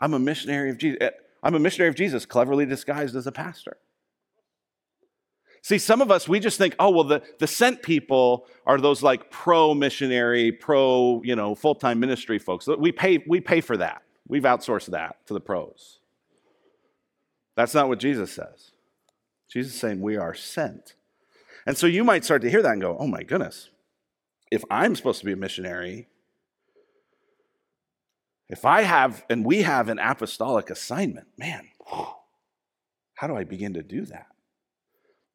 I'm 0.00 0.14
a 0.14 0.18
missionary 0.18 0.70
of 0.70 0.78
Jesus. 0.78 0.98
Eh, 1.00 1.10
I'm 1.42 1.54
a 1.54 1.58
missionary 1.58 1.88
of 1.88 1.96
Jesus, 1.96 2.26
cleverly 2.26 2.66
disguised 2.66 3.16
as 3.16 3.26
a 3.26 3.32
pastor. 3.32 3.78
See, 5.62 5.78
some 5.78 6.00
of 6.00 6.10
us, 6.10 6.28
we 6.28 6.40
just 6.40 6.56
think, 6.56 6.76
oh, 6.78 6.90
well, 6.90 7.04
the, 7.04 7.22
the 7.38 7.46
sent 7.46 7.82
people 7.82 8.46
are 8.64 8.80
those 8.80 9.02
like 9.02 9.30
pro 9.30 9.74
missionary, 9.74 10.52
pro, 10.52 11.20
you 11.24 11.34
know, 11.34 11.54
full 11.54 11.74
time 11.74 11.98
ministry 12.00 12.38
folks. 12.38 12.66
We 12.66 12.92
pay, 12.92 13.24
we 13.26 13.40
pay 13.40 13.60
for 13.60 13.76
that. 13.76 14.02
We've 14.28 14.44
outsourced 14.44 14.90
that 14.92 15.26
to 15.26 15.34
the 15.34 15.40
pros. 15.40 15.97
That's 17.58 17.74
not 17.74 17.88
what 17.88 17.98
Jesus 17.98 18.30
says. 18.30 18.70
Jesus 19.50 19.74
is 19.74 19.80
saying 19.80 20.00
we 20.00 20.16
are 20.16 20.32
sent. 20.32 20.94
And 21.66 21.76
so 21.76 21.88
you 21.88 22.04
might 22.04 22.24
start 22.24 22.40
to 22.42 22.50
hear 22.50 22.62
that 22.62 22.70
and 22.70 22.80
go, 22.80 22.96
oh 23.00 23.08
my 23.08 23.24
goodness, 23.24 23.70
if 24.48 24.62
I'm 24.70 24.94
supposed 24.94 25.18
to 25.18 25.26
be 25.26 25.32
a 25.32 25.36
missionary, 25.36 26.06
if 28.48 28.64
I 28.64 28.82
have 28.82 29.24
and 29.28 29.44
we 29.44 29.62
have 29.62 29.88
an 29.88 29.98
apostolic 29.98 30.70
assignment, 30.70 31.26
man, 31.36 31.66
how 33.16 33.26
do 33.26 33.34
I 33.34 33.42
begin 33.42 33.74
to 33.74 33.82
do 33.82 34.04
that? 34.04 34.28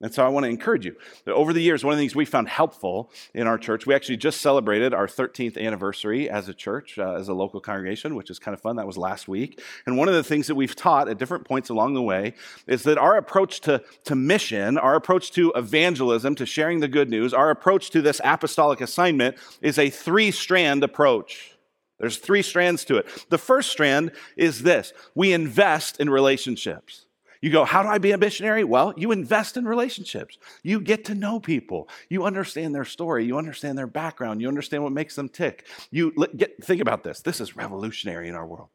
And 0.03 0.13
so 0.13 0.25
I 0.25 0.27
want 0.27 0.43
to 0.43 0.49
encourage 0.49 0.85
you. 0.85 0.97
Over 1.27 1.53
the 1.53 1.61
years, 1.61 1.85
one 1.85 1.93
of 1.93 1.97
the 1.97 2.01
things 2.01 2.13
we 2.13 2.25
found 2.25 2.49
helpful 2.49 3.09
in 3.33 3.47
our 3.47 3.57
church, 3.57 3.85
we 3.85 3.95
actually 3.95 4.17
just 4.17 4.41
celebrated 4.41 4.93
our 4.93 5.07
13th 5.07 5.57
anniversary 5.57 6.29
as 6.29 6.49
a 6.49 6.53
church, 6.53 6.99
uh, 6.99 7.13
as 7.13 7.29
a 7.29 7.33
local 7.33 7.61
congregation, 7.61 8.13
which 8.15 8.29
is 8.29 8.37
kind 8.37 8.53
of 8.53 8.59
fun. 8.59 8.75
That 8.75 8.85
was 8.85 8.97
last 8.97 9.29
week. 9.29 9.61
And 9.85 9.97
one 9.97 10.09
of 10.09 10.13
the 10.13 10.23
things 10.23 10.47
that 10.47 10.55
we've 10.55 10.75
taught 10.75 11.07
at 11.07 11.17
different 11.17 11.45
points 11.45 11.69
along 11.69 11.93
the 11.93 12.01
way 12.01 12.33
is 12.67 12.83
that 12.83 12.97
our 12.97 13.15
approach 13.15 13.61
to, 13.61 13.81
to 14.03 14.13
mission, 14.13 14.77
our 14.77 14.95
approach 14.95 15.31
to 15.31 15.53
evangelism, 15.55 16.35
to 16.35 16.45
sharing 16.45 16.81
the 16.81 16.89
good 16.89 17.09
news, 17.09 17.33
our 17.33 17.49
approach 17.49 17.89
to 17.91 18.01
this 18.01 18.19
apostolic 18.25 18.81
assignment 18.81 19.37
is 19.61 19.79
a 19.79 19.89
three 19.89 20.31
strand 20.31 20.83
approach. 20.83 21.57
There's 21.97 22.17
three 22.17 22.41
strands 22.41 22.83
to 22.85 22.97
it. 22.97 23.25
The 23.29 23.37
first 23.37 23.69
strand 23.69 24.11
is 24.35 24.63
this 24.63 24.91
we 25.15 25.31
invest 25.31 26.01
in 26.01 26.09
relationships. 26.09 27.05
You 27.43 27.49
go, 27.49 27.65
how 27.65 27.83
do 27.83 27.89
I 27.89 27.97
be 27.97 28.13
a 28.13 28.17
missionary? 28.17 28.63
Well, 28.63 28.93
you 28.95 29.11
invest 29.11 29.57
in 29.57 29.65
relationships. 29.65 30.37
You 30.63 30.79
get 30.79 31.03
to 31.05 31.13
know 31.13 31.41
people. 31.41 31.89
You 32.07 32.23
understand 32.23 32.73
their 32.73 32.85
story. 32.85 33.25
You 33.25 33.37
understand 33.37 33.77
their 33.77 33.85
background. 33.85 34.39
You 34.39 34.47
understand 34.47 34.81
what 34.81 34.93
makes 34.93 35.17
them 35.17 35.27
tick. 35.27 35.67
You 35.91 36.13
get, 36.37 36.63
think 36.63 36.79
about 36.79 37.03
this. 37.03 37.19
This 37.19 37.41
is 37.41 37.57
revolutionary 37.57 38.29
in 38.29 38.35
our 38.35 38.47
world. 38.47 38.69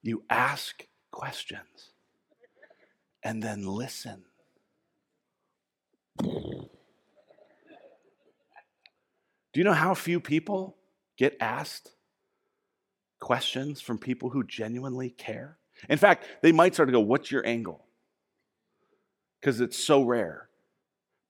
You 0.00 0.22
ask 0.30 0.86
questions 1.10 1.90
and 3.22 3.42
then 3.42 3.66
listen. 3.66 4.24
Do 6.22 6.70
you 9.52 9.64
know 9.64 9.74
how 9.74 9.92
few 9.92 10.18
people 10.18 10.78
get 11.18 11.36
asked 11.40 11.90
questions 13.20 13.82
from 13.82 13.98
people 13.98 14.30
who 14.30 14.44
genuinely 14.44 15.10
care? 15.10 15.58
In 15.90 15.98
fact, 15.98 16.24
they 16.40 16.52
might 16.52 16.72
start 16.72 16.88
to 16.88 16.92
go, 16.92 17.00
What's 17.00 17.30
your 17.30 17.46
angle? 17.46 17.84
Because 19.40 19.60
it's 19.60 19.78
so 19.78 20.02
rare. 20.02 20.48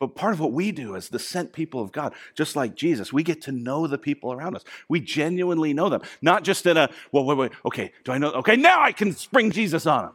But 0.00 0.14
part 0.14 0.32
of 0.32 0.40
what 0.40 0.52
we 0.52 0.70
do 0.70 0.94
as 0.94 1.08
the 1.08 1.18
sent 1.18 1.52
people 1.52 1.80
of 1.80 1.90
God, 1.90 2.14
just 2.36 2.54
like 2.54 2.76
Jesus, 2.76 3.12
we 3.12 3.24
get 3.24 3.42
to 3.42 3.52
know 3.52 3.86
the 3.88 3.98
people 3.98 4.32
around 4.32 4.54
us. 4.54 4.64
We 4.88 5.00
genuinely 5.00 5.72
know 5.72 5.88
them, 5.88 6.02
not 6.22 6.44
just 6.44 6.66
in 6.66 6.76
a, 6.76 6.88
well, 7.10 7.24
wait, 7.24 7.36
wait, 7.36 7.52
okay, 7.66 7.92
do 8.04 8.12
I 8.12 8.18
know? 8.18 8.30
Okay, 8.30 8.54
now 8.54 8.80
I 8.80 8.92
can 8.92 9.12
spring 9.12 9.50
Jesus 9.50 9.86
on 9.86 10.04
them. 10.04 10.12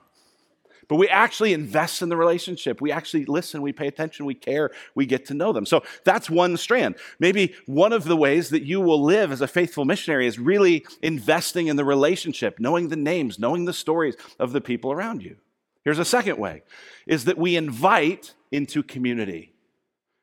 But 0.87 0.97
we 0.97 1.07
actually 1.07 1.53
invest 1.53 2.01
in 2.01 2.09
the 2.09 2.17
relationship. 2.17 2.81
We 2.81 2.91
actually 2.91 3.25
listen, 3.25 3.61
we 3.61 3.73
pay 3.73 3.87
attention, 3.87 4.25
we 4.25 4.35
care, 4.35 4.71
we 4.95 5.05
get 5.05 5.25
to 5.27 5.33
know 5.33 5.51
them. 5.53 5.65
So 5.65 5.83
that's 6.03 6.29
one 6.29 6.55
strand. 6.57 6.95
Maybe 7.19 7.55
one 7.65 7.93
of 7.93 8.03
the 8.03 8.17
ways 8.17 8.49
that 8.49 8.63
you 8.63 8.81
will 8.81 9.01
live 9.01 9.31
as 9.31 9.41
a 9.41 9.47
faithful 9.47 9.85
missionary 9.85 10.27
is 10.27 10.39
really 10.39 10.85
investing 11.01 11.67
in 11.67 11.75
the 11.75 11.85
relationship, 11.85 12.59
knowing 12.59 12.89
the 12.89 12.95
names, 12.95 13.39
knowing 13.39 13.65
the 13.65 13.73
stories 13.73 14.15
of 14.39 14.51
the 14.51 14.61
people 14.61 14.91
around 14.91 15.23
you. 15.23 15.37
Here's 15.83 15.99
a 15.99 16.05
second 16.05 16.37
way 16.37 16.63
is 17.07 17.25
that 17.25 17.37
we 17.37 17.55
invite 17.55 18.33
into 18.51 18.83
community. 18.83 19.53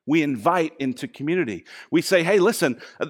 We 0.06 0.22
invite 0.22 0.72
into 0.78 1.06
community. 1.06 1.64
We 1.90 2.02
say, 2.02 2.22
hey, 2.22 2.38
listen, 2.38 2.80
uh, 2.98 3.06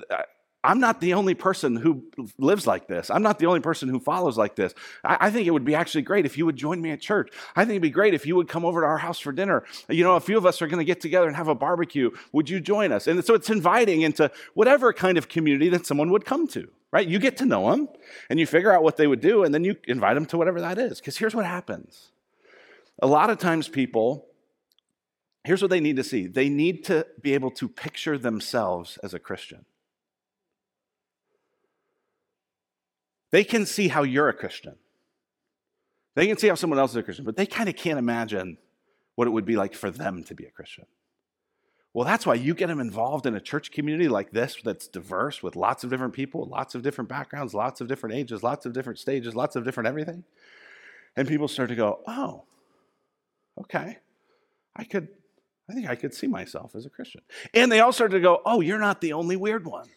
I'm 0.63 0.81
not 0.81 1.01
the 1.01 1.15
only 1.15 1.35
person 1.35 1.77
who 1.77 2.05
lives 2.37 2.67
like 2.67 2.87
this. 2.87 3.11
I'm 3.11 3.23
not 3.23 3.39
the 3.39 3.47
only 3.47 3.61
person 3.61 3.89
who 3.89 3.99
follows 3.99 4.37
like 4.37 4.57
this. 4.57 4.75
I, 5.03 5.17
I, 5.21 5.31
think 5.31 5.47
it 5.47 5.53
would 5.53 5.65
be 5.65 5.75
actually 5.75 6.03
great 6.03 6.27
if 6.27 6.37
you 6.37 6.45
would 6.45 6.57
join 6.57 6.83
me 6.83 6.91
at 6.91 7.01
church. 7.01 7.31
I 7.57 7.63
think 7.63 7.71
it'd 7.71 7.83
be 7.83 7.91
great 7.91 8.13
if 8.13 8.27
you 8.27 8.37
would 8.37 8.49
come 8.49 8.67
over 8.67 8.83
to 8.83 8.87
our 8.87 8.99
house 8.99 9.19
for 9.19 9.33
dinner. 9.33 9.65
You 9.89 10.05
know, 10.05 10.17
a 10.17 10.21
few 10.21 10.37
of 10.37 10.45
us 10.45 10.61
are 10.61 10.67
going 10.67 10.79
to 10.79 10.85
get 10.85 11.01
together 11.01 11.27
and 11.27 11.37
have 11.37 11.49
a 11.49 11.55
barbecue. 11.55 12.11
Would 12.33 12.51
you 12.51 12.61
join 12.61 12.93
us? 12.93 13.07
And 13.07 13.25
so 13.25 13.33
it's 13.35 13.49
inviting 13.49 14.03
into 14.03 14.31
whatever 14.53 14.93
kind 14.93 15.17
of 15.17 15.29
community 15.29 15.71
that 15.71 15.87
someone 15.87 16.11
would 16.11 16.27
come 16.27 16.47
to, 16.49 16.69
right? 16.93 17.09
You 17.09 17.19
get 17.19 17.39
to 17.39 17.47
know 17.47 17.71
them 17.71 17.89
and 18.29 18.39
you 18.39 18.47
figure 18.47 18.73
out 18.73 18.83
what 18.83 18.99
they 18.99 19.07
would 19.07 19.21
do 19.21 19.45
and 19.45 19.55
then 19.55 19.65
you 19.65 19.77
invite 19.89 20.15
them 20.15 20.27
to 20.27 20.37
whatever 20.37 20.61
that 20.61 20.79
is. 20.79 21.01
Because 21.01 21.17
here's 21.17 21.35
what 21.35 21.47
happens 21.47 22.11
a 23.01 23.07
lot 23.07 23.31
of 23.31 23.39
times 23.39 23.69
people, 23.69 24.27
here's 25.45 25.63
what 25.63 25.71
they 25.71 25.81
need 25.81 25.97
to 25.97 26.05
see 26.05 26.27
they 26.27 26.49
need 26.49 26.85
to 26.85 27.07
be 27.21 27.35
able 27.35 27.51
to 27.53 27.69
picture 27.69 28.19
themselves 28.19 28.99
as 29.03 29.15
a 29.15 29.19
Christian. 29.19 29.65
They 33.31 33.45
can 33.45 33.65
see 33.65 33.89
how 33.89 34.03
you're 34.03 34.29
a 34.29 34.35
Christian. 34.35 34.77
They 36.17 36.27
can 36.27 36.37
see 36.37 36.49
how 36.49 36.57
someone 36.57 36.79
else 36.79 36.91
is 36.91 36.97
a 36.97 37.03
Christian, 37.03 37.25
but 37.25 37.37
they 37.37 37.47
kind 37.47 37.69
of 37.69 37.77
can't 37.77 37.99
imagine 37.99 38.59
what 39.15 39.29
it 39.29 39.31
would 39.31 39.45
be 39.45 39.57
like 39.57 39.75
for 39.75 39.91
them 39.91 40.25
to 40.25 40.35
be 40.35 40.45
a 40.45 40.51
Christian. 40.51 40.87
Well, 41.93 42.05
that's 42.05 42.25
why 42.25 42.35
you 42.35 42.55
get 42.55 42.69
them 42.69 42.81
involved 42.81 43.27
in 43.27 43.35
a 43.35 43.41
church 43.41 43.73
community 43.73 44.09
like 44.09 44.31
this 44.31 44.57
that's 44.63 44.87
diverse 44.87 45.43
with 45.43 45.57
lots 45.57 45.83
of 45.83 45.91
different 45.91 46.13
people, 46.13 46.47
lots 46.47 46.75
of 46.75 46.83
different 46.83 47.09
backgrounds, 47.09 47.53
lots 47.53 47.81
of 47.81 47.89
different 47.89 48.15
ages, 48.15 48.43
lots 48.43 48.65
of 48.65 48.73
different 48.73 48.99
stages, 48.99 49.35
lots 49.35 49.57
of 49.57 49.65
different 49.65 49.89
everything. 49.89 50.25
And 51.17 51.27
people 51.27 51.49
start 51.49 51.69
to 51.71 51.75
go, 51.75 52.01
oh, 52.07 52.45
okay, 53.61 53.99
I 54.75 54.85
could, 54.85 55.09
I 55.69 55.75
think 55.75 55.89
I 55.89 55.95
could 55.95 56.15
see 56.15 56.27
myself 56.27 56.75
as 56.75 56.87
a 56.87 56.91
Christian. 56.91 57.23
And 57.55 57.71
they 57.71 57.81
all 57.81 57.93
started 57.93 58.15
to 58.15 58.21
go, 58.21 58.41
oh, 58.45 58.61
you're 58.61 58.79
not 58.79 59.01
the 59.01 59.13
only 59.13 59.37
weird 59.37 59.67
one. 59.67 59.89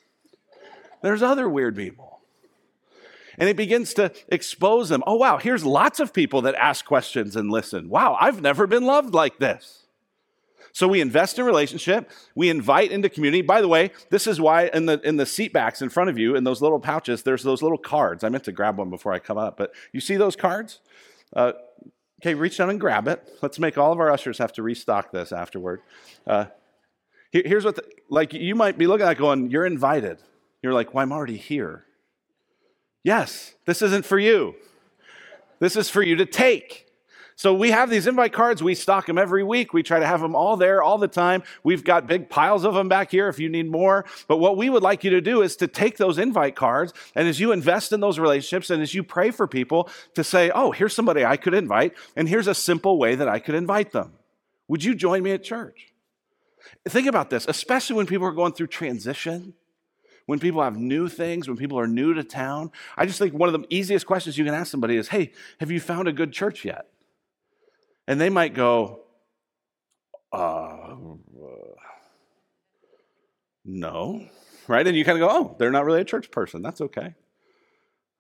There's 1.02 1.22
other 1.22 1.50
weird 1.50 1.76
people. 1.76 2.22
And 3.38 3.50
it 3.50 3.58
begins 3.58 3.94
to 3.96 4.12
expose 4.28 4.90
them. 4.90 5.04
Oh, 5.08 5.16
wow, 5.16 5.38
here's 5.38 5.66
lots 5.66 6.00
of 6.00 6.14
people 6.14 6.44
that 6.44 6.56
ask 6.56 6.86
questions 6.86 7.36
and 7.36 7.50
listen. 7.50 7.90
Wow, 7.90 8.16
I've 8.20 8.42
never 8.42 8.68
been 8.68 8.84
loved 8.84 9.14
like 9.14 9.40
this. 9.40 9.80
So 10.72 10.88
we 10.88 11.02
invest 11.02 11.38
in 11.38 11.46
relationship, 11.46 12.10
we 12.34 12.50
invite 12.50 12.92
into 12.92 13.08
community. 13.08 13.44
By 13.44 13.62
the 13.62 13.68
way, 13.68 13.92
this 14.10 14.26
is 14.26 14.42
why 14.42 14.72
in 14.74 14.88
the 14.88 15.00
in 15.04 15.18
the 15.18 15.26
seat 15.26 15.54
backs 15.54 15.84
in 15.84 15.90
front 15.90 16.10
of 16.10 16.18
you, 16.18 16.36
in 16.36 16.44
those 16.44 16.64
little 16.64 16.80
pouches, 16.80 17.22
there's 17.22 17.44
those 17.44 17.62
little 17.62 17.78
cards. 17.78 18.24
I 18.24 18.30
meant 18.30 18.44
to 18.46 18.52
grab 18.52 18.80
one 18.80 18.90
before 18.90 19.14
I 19.14 19.20
come 19.20 19.38
up, 19.38 19.56
but 19.56 19.72
you 19.92 20.00
see 20.00 20.16
those 20.16 20.36
cards? 20.36 20.80
Uh, 21.32 21.54
okay, 22.24 22.36
reach 22.36 22.58
down 22.58 22.70
and 22.70 22.80
grab 22.80 23.10
it. 23.10 23.22
Let's 23.42 23.60
make 23.60 23.78
all 23.78 23.92
of 23.92 24.00
our 24.00 24.10
ushers 24.10 24.38
have 24.38 24.54
to 24.54 24.64
restock 24.64 25.12
this 25.12 25.34
afterward. 25.34 25.82
Uh, 26.26 26.46
here, 27.32 27.44
here's 27.46 27.66
what, 27.66 27.76
the, 27.76 27.84
like 28.10 28.34
you 28.34 28.56
might 28.56 28.78
be 28.78 28.88
looking 28.88 29.06
at 29.06 29.18
going, 29.18 29.52
you're 29.52 29.66
invited. 29.66 30.20
You're 30.62 30.74
like, 30.74 30.94
well, 30.94 31.04
I'm 31.04 31.12
already 31.12 31.36
here. 31.36 31.84
Yes, 33.04 33.56
this 33.66 33.82
isn't 33.82 34.06
for 34.06 34.18
you. 34.18 34.56
This 35.60 35.76
is 35.76 35.90
for 35.90 36.02
you 36.02 36.16
to 36.16 36.26
take. 36.26 36.83
So 37.36 37.54
we 37.54 37.72
have 37.72 37.90
these 37.90 38.08
invite 38.08 38.34
cards. 38.34 38.62
We 38.62 38.76
stock 38.76 39.06
them 39.08 39.18
every 39.18 39.44
week. 39.44 39.74
We 39.74 39.84
try 39.84 40.00
to 40.00 40.06
have 40.06 40.22
them 40.22 40.36
all 40.36 40.58
there 40.58 40.82
all 40.82 40.98
the 40.98 41.08
time. 41.08 41.44
We've 41.64 41.84
got 41.84 42.08
big 42.08 42.30
piles 42.30 42.64
of 42.64 42.74
them 42.74 42.88
back 42.88 43.12
here 43.12 43.28
if 43.28 43.40
you 43.40 43.50
need 43.50 43.70
more. 43.70 44.06
But 44.28 44.38
what 44.38 44.58
we 44.58 44.70
would 44.70 44.84
like 44.84 45.04
you 45.04 45.12
to 45.12 45.22
do 45.22 45.42
is 45.42 45.56
to 45.58 45.68
take 45.68 45.98
those 45.98 46.18
invite 46.18 46.56
cards 46.56 46.94
and 47.16 47.28
as 47.28 47.40
you 47.40 47.52
invest 47.52 47.92
in 47.92 48.00
those 48.00 48.20
relationships 48.20 48.70
and 48.70 48.82
as 48.82 48.94
you 48.94 49.04
pray 49.04 49.32
for 49.32 49.48
people 49.48 49.90
to 50.16 50.24
say, 50.24 50.52
oh, 50.54 50.72
here's 50.72 50.94
somebody 50.94 51.26
I 51.26 51.38
could 51.38 51.54
invite 51.54 51.94
and 52.16 52.30
here's 52.30 52.48
a 52.48 52.56
simple 52.56 52.98
way 52.98 53.16
that 53.16 53.28
I 53.28 53.40
could 53.40 53.56
invite 53.56 53.92
them. 53.92 54.14
Would 54.68 54.84
you 54.84 54.96
join 54.96 55.24
me 55.24 55.32
at 55.32 55.44
church? 55.44 55.94
Think 56.88 57.08
about 57.08 57.30
this, 57.30 57.46
especially 57.48 57.98
when 57.98 58.06
people 58.06 58.28
are 58.28 58.32
going 58.32 58.54
through 58.54 58.68
transition 58.68 59.54
when 60.26 60.40
people 60.40 60.62
have 60.62 60.78
new 60.78 61.08
things, 61.08 61.48
when 61.48 61.58
people 61.58 61.78
are 61.80 61.88
new 61.88 62.14
to 62.14 62.24
town. 62.24 62.72
I 62.96 63.06
just 63.06 63.20
think 63.20 63.34
one 63.34 63.54
of 63.54 63.62
the 63.62 63.68
easiest 63.70 64.06
questions 64.06 64.38
you 64.38 64.46
can 64.46 64.54
ask 64.54 64.72
somebody 64.72 64.96
is, 64.96 65.10
hey, 65.10 65.32
have 65.60 65.72
you 65.72 65.80
found 65.80 66.08
a 66.08 66.14
good 66.14 66.32
church 66.32 66.64
yet? 66.64 66.88
And 68.08 68.20
they 68.20 68.30
might 68.30 68.54
go, 68.54 69.02
uh, 70.32 70.96
no, 73.66 74.28
right? 74.68 74.86
And 74.86 74.98
you 74.98 75.06
kind 75.06 75.22
of 75.22 75.28
go, 75.28 75.36
oh, 75.36 75.56
they're 75.58 75.72
not 75.72 75.86
really 75.86 76.02
a 76.02 76.06
church 76.06 76.32
person. 76.32 76.62
That's 76.62 76.82
okay. 76.82 77.16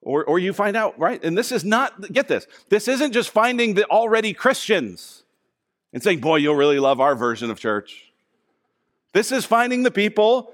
Or, 0.01 0.23
or 0.23 0.39
you 0.39 0.53
find 0.53 0.75
out, 0.75 0.97
right? 0.99 1.23
And 1.23 1.37
this 1.37 1.51
is 1.51 1.63
not, 1.63 2.11
get 2.11 2.27
this, 2.27 2.45
this 2.69 2.87
isn't 2.87 3.13
just 3.13 3.29
finding 3.29 3.73
the 3.73 3.85
already 3.85 4.33
Christians 4.33 5.23
and 5.91 6.03
saying, 6.03 6.19
boy, 6.19 6.37
you'll 6.37 6.55
really 6.55 6.79
love 6.79 6.99
our 6.99 7.15
version 7.15 7.49
of 7.49 7.59
church. 7.59 8.11
This 9.13 9.31
is 9.31 9.45
finding 9.45 9.83
the 9.83 9.91
people 9.91 10.53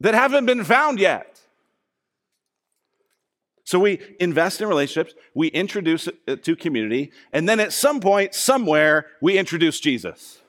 that 0.00 0.14
haven't 0.14 0.46
been 0.46 0.64
found 0.64 0.98
yet. 0.98 1.39
So 3.70 3.78
we 3.78 4.00
invest 4.18 4.60
in 4.60 4.66
relationships, 4.66 5.14
we 5.32 5.46
introduce 5.46 6.08
it 6.26 6.42
to 6.42 6.56
community, 6.56 7.12
and 7.32 7.48
then 7.48 7.60
at 7.60 7.72
some 7.72 8.00
point, 8.00 8.34
somewhere, 8.34 9.06
we 9.22 9.38
introduce 9.38 9.78
Jesus. 9.78 10.40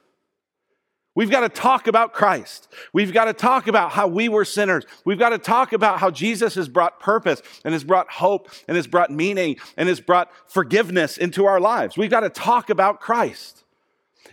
We've 1.14 1.30
got 1.30 1.42
to 1.42 1.50
talk 1.50 1.86
about 1.86 2.14
Christ. 2.14 2.74
We've 2.94 3.14
got 3.14 3.26
to 3.26 3.34
talk 3.34 3.68
about 3.68 3.92
how 3.92 4.08
we 4.08 4.28
were 4.28 4.44
sinners. 4.44 4.86
We've 5.06 5.20
got 5.20 5.30
to 5.30 5.38
talk 5.38 5.72
about 5.72 6.00
how 6.00 6.10
Jesus 6.10 6.56
has 6.56 6.68
brought 6.68 7.00
purpose 7.00 7.44
and 7.64 7.74
has 7.74 7.84
brought 7.84 8.10
hope 8.10 8.50
and 8.68 8.76
has 8.76 8.88
brought 8.88 9.12
meaning 9.12 9.58
and 9.78 9.88
has 9.88 10.00
brought 10.00 10.32
forgiveness 10.48 11.18
into 11.18 11.46
our 11.46 11.60
lives. 11.60 11.96
We've 11.96 12.10
got 12.10 12.22
to 12.22 12.30
talk 12.30 12.72
about 12.72 13.02
Christ. 13.02 13.64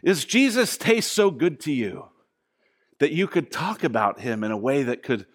Does 0.02 0.24
Jesus 0.24 0.78
taste 0.78 1.12
so 1.12 1.30
good 1.30 1.60
to 1.60 1.72
you? 1.72 2.08
that 2.98 3.12
you 3.12 3.26
could 3.26 3.50
talk 3.50 3.84
about 3.84 4.20
him 4.20 4.42
in 4.42 4.50
a 4.50 4.56
way 4.56 4.82
that 4.82 5.02
could 5.02 5.26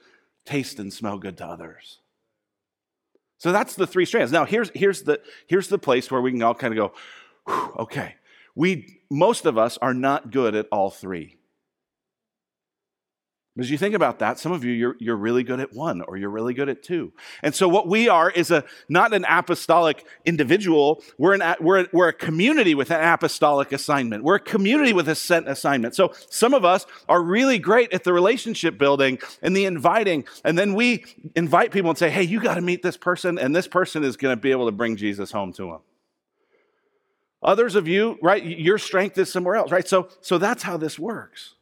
taste 0.46 0.80
and 0.80 0.92
smell 0.92 1.18
good 1.18 1.38
to 1.38 1.46
others. 1.46 2.00
So 3.38 3.52
that's 3.52 3.76
the 3.76 3.88
three 3.88 4.06
strands. 4.06 4.32
Now 4.32 4.46
here's 4.46 4.72
here's 4.74 5.04
the 5.04 5.22
here's 5.48 5.68
the 5.68 5.78
place 5.78 6.10
where 6.10 6.22
we 6.22 6.32
can 6.32 6.42
all 6.42 6.56
kind 6.56 6.78
of 6.78 6.92
go, 7.48 7.74
okay. 7.80 8.16
We 8.56 9.02
most 9.10 9.46
of 9.46 9.58
us 9.58 9.78
are 9.80 9.94
not 9.94 10.32
good 10.32 10.56
at 10.56 10.68
all 10.72 10.90
three. 10.90 11.38
As 13.60 13.70
you 13.70 13.78
think 13.78 13.94
about 13.94 14.18
that, 14.18 14.40
some 14.40 14.52
of 14.52 14.64
you, 14.64 14.72
you're, 14.72 14.96
you're 14.98 15.16
really 15.16 15.44
good 15.44 15.60
at 15.60 15.74
one 15.74 16.02
or 16.02 16.18
you're 16.18 16.32
really 16.32 16.56
good 16.56 16.70
at 16.70 16.82
two. 16.82 17.14
And 17.44 17.54
so 17.54 17.68
what 17.68 17.88
we 17.88 18.10
are 18.10 18.32
is 18.32 18.50
a, 18.50 18.64
not 18.90 19.14
an 19.14 19.26
apostolic 19.30 20.08
individual. 20.26 21.04
We're, 21.20 21.36
an, 21.36 21.44
we're, 21.60 21.88
we're 21.94 22.08
a 22.08 22.14
community 22.14 22.74
with 22.74 22.90
an 22.90 23.04
apostolic 23.04 23.72
assignment. 23.72 24.24
We're 24.24 24.38
a 24.38 24.40
community 24.40 24.92
with 24.92 25.08
a 25.08 25.14
sent 25.14 25.48
assignment. 25.48 25.94
So 25.94 26.14
some 26.32 26.56
of 26.56 26.66
us 26.66 26.88
are 27.08 27.22
really 27.22 27.60
great 27.60 27.94
at 27.94 28.04
the 28.04 28.12
relationship 28.12 28.80
building 28.80 29.20
and 29.44 29.56
the 29.56 29.66
inviting. 29.66 30.26
And 30.44 30.58
then 30.58 30.74
we 30.74 31.06
invite 31.36 31.72
people 31.72 31.92
and 31.92 31.98
say, 31.98 32.10
hey, 32.10 32.24
you 32.24 32.42
got 32.42 32.56
to 32.56 32.62
meet 32.62 32.82
this 32.82 32.98
person 32.98 33.38
and 33.38 33.56
this 33.56 33.68
person 33.68 34.04
is 34.04 34.18
going 34.18 34.36
to 34.36 34.42
be 34.42 34.50
able 34.50 34.66
to 34.66 34.72
bring 34.72 34.96
Jesus 34.96 35.32
home 35.32 35.54
to 35.54 35.66
them. 35.68 35.80
Others 37.44 37.76
of 37.76 37.88
you, 37.88 38.18
right, 38.20 38.44
your 38.44 38.80
strength 38.80 39.16
is 39.20 39.32
somewhere 39.32 39.58
else, 39.58 39.70
right? 39.70 39.88
So, 39.88 40.08
so 40.22 40.40
that's 40.40 40.64
how 40.64 40.78
this 40.78 40.98
works 40.98 41.54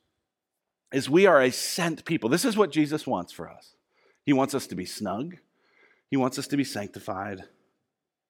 is 0.92 1.10
we 1.10 1.26
are 1.26 1.42
a 1.42 1.52
sent 1.52 2.06
people. 2.06 2.30
This 2.30 2.46
is 2.46 2.58
what 2.58 2.72
Jesus 2.72 3.08
wants 3.08 3.32
for 3.32 3.50
us. 3.50 3.76
He 4.24 4.34
wants 4.34 4.54
us 4.54 4.68
to 4.68 4.76
be 4.76 4.86
snug. 4.86 5.38
He 6.10 6.18
wants 6.18 6.38
us 6.38 6.48
to 6.48 6.58
be 6.58 6.64
sanctified. 6.64 7.44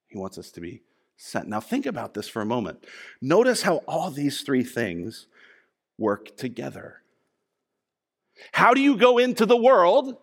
He 0.07 0.17
wants 0.17 0.37
us 0.37 0.51
to 0.51 0.61
be 0.61 0.83
sent. 1.17 1.47
Now, 1.47 1.59
think 1.59 1.85
about 1.85 2.13
this 2.13 2.27
for 2.27 2.41
a 2.41 2.45
moment. 2.45 2.85
Notice 3.21 3.63
how 3.63 3.77
all 3.87 4.11
these 4.11 4.41
three 4.41 4.63
things 4.63 5.27
work 5.97 6.35
together. 6.37 7.01
How 8.51 8.73
do 8.73 8.81
you 8.81 8.97
go 8.97 9.17
into 9.17 9.45
the 9.45 9.57
world 9.57 10.17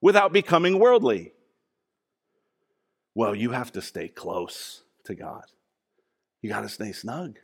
without 0.00 0.32
becoming 0.32 0.78
worldly? 0.78 1.32
Well, 3.14 3.34
you 3.34 3.50
have 3.50 3.72
to 3.72 3.82
stay 3.82 4.08
close 4.08 4.82
to 5.04 5.14
God. 5.14 5.44
You 6.42 6.48
got 6.48 6.62
to 6.62 6.68
stay 6.68 6.92
snug. 6.92 7.38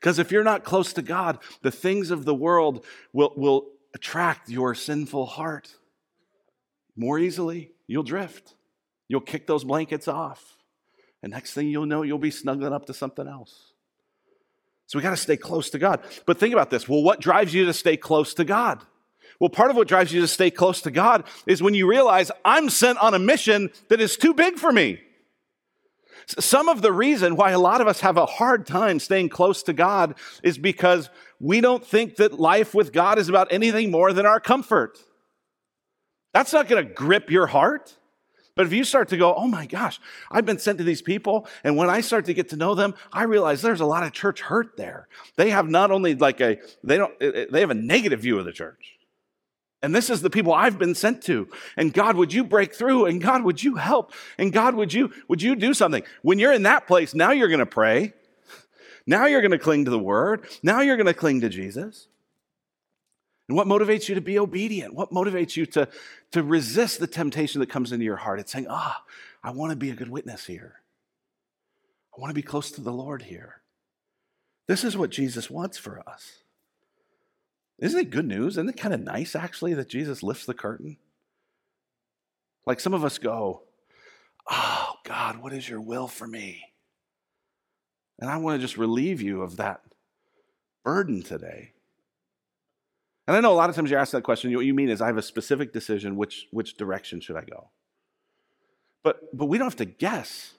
Because 0.00 0.18
if 0.18 0.32
you're 0.32 0.44
not 0.44 0.64
close 0.64 0.92
to 0.94 1.02
God, 1.02 1.38
the 1.62 1.70
things 1.70 2.10
of 2.10 2.24
the 2.24 2.34
world 2.34 2.84
will, 3.12 3.32
will 3.36 3.66
attract 3.94 4.48
your 4.48 4.74
sinful 4.74 5.26
heart 5.26 5.74
more 6.96 7.18
easily. 7.18 7.72
You'll 7.86 8.02
drift. 8.02 8.54
You'll 9.08 9.20
kick 9.20 9.46
those 9.46 9.64
blankets 9.64 10.08
off. 10.08 10.56
And 11.22 11.32
next 11.32 11.54
thing 11.54 11.68
you'll 11.68 11.86
know, 11.86 12.02
you'll 12.02 12.18
be 12.18 12.30
snuggling 12.30 12.72
up 12.72 12.86
to 12.86 12.94
something 12.94 13.26
else. 13.26 13.72
So 14.86 14.98
we 14.98 15.02
got 15.02 15.10
to 15.10 15.16
stay 15.16 15.36
close 15.36 15.70
to 15.70 15.78
God. 15.78 16.00
But 16.26 16.38
think 16.38 16.52
about 16.52 16.70
this. 16.70 16.88
Well, 16.88 17.02
what 17.02 17.20
drives 17.20 17.52
you 17.52 17.66
to 17.66 17.72
stay 17.72 17.96
close 17.96 18.34
to 18.34 18.44
God? 18.44 18.82
Well, 19.40 19.50
part 19.50 19.70
of 19.70 19.76
what 19.76 19.88
drives 19.88 20.12
you 20.12 20.20
to 20.20 20.28
stay 20.28 20.50
close 20.50 20.80
to 20.82 20.90
God 20.90 21.24
is 21.46 21.62
when 21.62 21.74
you 21.74 21.88
realize 21.88 22.30
I'm 22.44 22.70
sent 22.70 22.98
on 22.98 23.12
a 23.12 23.18
mission 23.18 23.70
that 23.88 24.00
is 24.00 24.16
too 24.16 24.32
big 24.32 24.56
for 24.56 24.72
me. 24.72 25.00
Some 26.26 26.68
of 26.68 26.82
the 26.82 26.92
reason 26.92 27.36
why 27.36 27.50
a 27.50 27.58
lot 27.58 27.80
of 27.80 27.88
us 27.88 28.00
have 28.00 28.16
a 28.16 28.26
hard 28.26 28.66
time 28.66 28.98
staying 28.98 29.28
close 29.28 29.62
to 29.64 29.72
God 29.72 30.14
is 30.42 30.58
because 30.58 31.10
we 31.40 31.60
don't 31.60 31.84
think 31.84 32.16
that 32.16 32.40
life 32.40 32.74
with 32.74 32.92
God 32.92 33.18
is 33.18 33.28
about 33.28 33.52
anything 33.52 33.90
more 33.90 34.12
than 34.12 34.26
our 34.26 34.40
comfort. 34.40 34.98
That's 36.32 36.52
not 36.52 36.68
going 36.68 36.86
to 36.86 36.92
grip 36.92 37.30
your 37.30 37.46
heart. 37.46 37.96
But 38.56 38.64
if 38.64 38.72
you 38.72 38.84
start 38.84 39.10
to 39.10 39.18
go, 39.18 39.34
oh 39.34 39.46
my 39.46 39.66
gosh, 39.66 40.00
I've 40.30 40.46
been 40.46 40.58
sent 40.58 40.78
to 40.78 40.84
these 40.84 41.02
people, 41.02 41.46
and 41.62 41.76
when 41.76 41.90
I 41.90 42.00
start 42.00 42.24
to 42.24 42.34
get 42.34 42.48
to 42.48 42.56
know 42.56 42.74
them, 42.74 42.94
I 43.12 43.24
realize 43.24 43.60
there's 43.60 43.82
a 43.82 43.86
lot 43.86 44.02
of 44.02 44.12
church 44.12 44.40
hurt 44.40 44.78
there. 44.78 45.08
They 45.36 45.50
have 45.50 45.68
not 45.68 45.90
only 45.90 46.14
like 46.14 46.40
a 46.40 46.56
they 46.82 46.96
don't 46.96 47.12
they 47.20 47.60
have 47.60 47.70
a 47.70 47.74
negative 47.74 48.20
view 48.20 48.38
of 48.38 48.46
the 48.46 48.52
church. 48.52 48.95
And 49.86 49.94
this 49.94 50.10
is 50.10 50.20
the 50.20 50.30
people 50.30 50.52
I've 50.52 50.80
been 50.80 50.96
sent 50.96 51.22
to. 51.26 51.48
And 51.76 51.92
God, 51.92 52.16
would 52.16 52.32
you 52.32 52.42
break 52.42 52.74
through? 52.74 53.06
And 53.06 53.22
God, 53.22 53.44
would 53.44 53.62
you 53.62 53.76
help? 53.76 54.12
And 54.36 54.52
God, 54.52 54.74
would 54.74 54.92
you, 54.92 55.12
would 55.28 55.40
you 55.40 55.54
do 55.54 55.74
something? 55.74 56.02
When 56.22 56.40
you're 56.40 56.52
in 56.52 56.64
that 56.64 56.88
place, 56.88 57.14
now 57.14 57.30
you're 57.30 57.46
going 57.46 57.60
to 57.60 57.66
pray. 57.66 58.12
Now 59.06 59.26
you're 59.26 59.42
going 59.42 59.52
to 59.52 59.60
cling 59.60 59.84
to 59.84 59.92
the 59.92 59.98
word. 59.98 60.44
Now 60.60 60.80
you're 60.80 60.96
going 60.96 61.06
to 61.06 61.14
cling 61.14 61.42
to 61.42 61.48
Jesus. 61.48 62.08
And 63.46 63.56
what 63.56 63.68
motivates 63.68 64.08
you 64.08 64.16
to 64.16 64.20
be 64.20 64.40
obedient? 64.40 64.92
What 64.92 65.12
motivates 65.12 65.56
you 65.56 65.66
to, 65.66 65.88
to 66.32 66.42
resist 66.42 66.98
the 66.98 67.06
temptation 67.06 67.60
that 67.60 67.70
comes 67.70 67.92
into 67.92 68.04
your 68.04 68.16
heart? 68.16 68.40
It's 68.40 68.50
saying, 68.50 68.66
ah, 68.68 69.04
oh, 69.04 69.12
I 69.44 69.52
want 69.52 69.70
to 69.70 69.76
be 69.76 69.90
a 69.90 69.94
good 69.94 70.10
witness 70.10 70.46
here. 70.46 70.80
I 72.12 72.20
want 72.20 72.30
to 72.30 72.34
be 72.34 72.42
close 72.42 72.72
to 72.72 72.80
the 72.80 72.92
Lord 72.92 73.22
here. 73.22 73.60
This 74.66 74.82
is 74.82 74.96
what 74.96 75.10
Jesus 75.10 75.48
wants 75.48 75.78
for 75.78 76.02
us. 76.08 76.38
Isn't 77.78 78.00
it 78.00 78.10
good 78.10 78.26
news? 78.26 78.54
Isn't 78.54 78.70
it 78.70 78.76
kind 78.76 78.94
of 78.94 79.00
nice, 79.00 79.36
actually, 79.36 79.74
that 79.74 79.88
Jesus 79.88 80.22
lifts 80.22 80.46
the 80.46 80.54
curtain? 80.54 80.96
Like 82.66 82.80
some 82.80 82.94
of 82.94 83.04
us 83.04 83.18
go, 83.18 83.62
Oh, 84.48 84.94
God, 85.04 85.38
what 85.38 85.52
is 85.52 85.68
your 85.68 85.80
will 85.80 86.08
for 86.08 86.26
me? 86.26 86.62
And 88.18 88.30
I 88.30 88.36
want 88.36 88.58
to 88.58 88.64
just 88.64 88.78
relieve 88.78 89.20
you 89.20 89.42
of 89.42 89.56
that 89.56 89.80
burden 90.84 91.22
today. 91.22 91.72
And 93.26 93.36
I 93.36 93.40
know 93.40 93.52
a 93.52 93.54
lot 93.54 93.70
of 93.70 93.76
times 93.76 93.90
you 93.90 93.96
ask 93.96 94.12
that 94.12 94.22
question, 94.22 94.54
what 94.54 94.64
you 94.64 94.72
mean 94.72 94.88
is 94.88 95.00
I 95.00 95.08
have 95.08 95.16
a 95.16 95.22
specific 95.22 95.72
decision, 95.72 96.16
which, 96.16 96.46
which 96.52 96.76
direction 96.76 97.20
should 97.20 97.36
I 97.36 97.42
go? 97.42 97.70
But, 99.02 99.36
but 99.36 99.46
we 99.46 99.58
don't 99.58 99.66
have 99.66 99.76
to 99.76 99.84
guess 99.84 100.54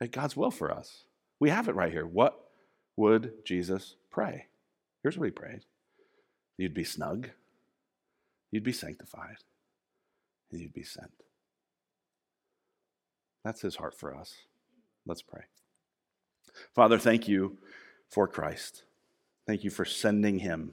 at 0.00 0.10
God's 0.10 0.36
will 0.36 0.50
for 0.50 0.70
us. 0.70 1.04
We 1.38 1.50
have 1.50 1.68
it 1.68 1.76
right 1.76 1.92
here. 1.92 2.06
What 2.06 2.38
would 2.96 3.44
Jesus 3.44 3.94
pray? 4.10 4.46
Here's 5.02 5.16
what 5.16 5.26
he 5.26 5.30
prayed 5.30 5.60
You'd 6.58 6.74
be 6.74 6.84
snug, 6.84 7.30
you'd 8.50 8.64
be 8.64 8.72
sanctified, 8.72 9.36
and 10.50 10.60
you'd 10.60 10.72
be 10.72 10.82
sent. 10.82 11.10
That's 13.44 13.60
his 13.60 13.76
heart 13.76 13.94
for 13.94 14.14
us. 14.14 14.34
Let's 15.06 15.22
pray. 15.22 15.42
Father, 16.74 16.98
thank 16.98 17.28
you 17.28 17.58
for 18.08 18.26
Christ. 18.26 18.84
Thank 19.46 19.62
you 19.62 19.70
for 19.70 19.84
sending 19.84 20.38
him, 20.38 20.72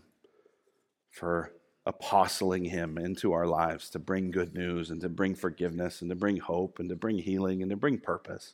for 1.11 1.51
apostling 1.85 2.65
him 2.65 2.97
into 2.97 3.33
our 3.33 3.45
lives 3.45 3.89
to 3.89 3.99
bring 3.99 4.31
good 4.31 4.55
news 4.55 4.89
and 4.89 5.01
to 5.01 5.09
bring 5.09 5.35
forgiveness 5.35 6.01
and 6.01 6.09
to 6.09 6.15
bring 6.15 6.37
hope 6.37 6.79
and 6.79 6.89
to 6.89 6.95
bring 6.95 7.19
healing 7.19 7.61
and 7.61 7.69
to 7.69 7.75
bring 7.75 7.99
purpose. 7.99 8.53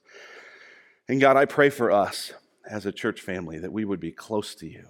And 1.08 1.22
God, 1.22 1.38
I 1.38 1.46
pray 1.46 1.70
for 1.70 1.92
us 1.92 2.34
as 2.70 2.86
a 2.86 2.92
church 2.92 3.22
family 3.22 3.60
that 3.60 3.72
we 3.72 3.86
would 3.86 4.00
be 4.00 4.12
close 4.12 4.56
to 4.56 4.68
you. 4.68 4.88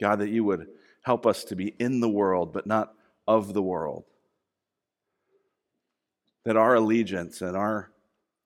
God, 0.00 0.20
that 0.20 0.28
you 0.28 0.44
would 0.44 0.68
Help 1.08 1.24
us 1.24 1.42
to 1.44 1.56
be 1.56 1.68
in 1.78 2.00
the 2.00 2.08
world, 2.10 2.52
but 2.52 2.66
not 2.66 2.92
of 3.26 3.54
the 3.54 3.62
world. 3.62 4.04
That 6.44 6.54
our 6.54 6.74
allegiance 6.74 7.40
and 7.40 7.56
our 7.56 7.90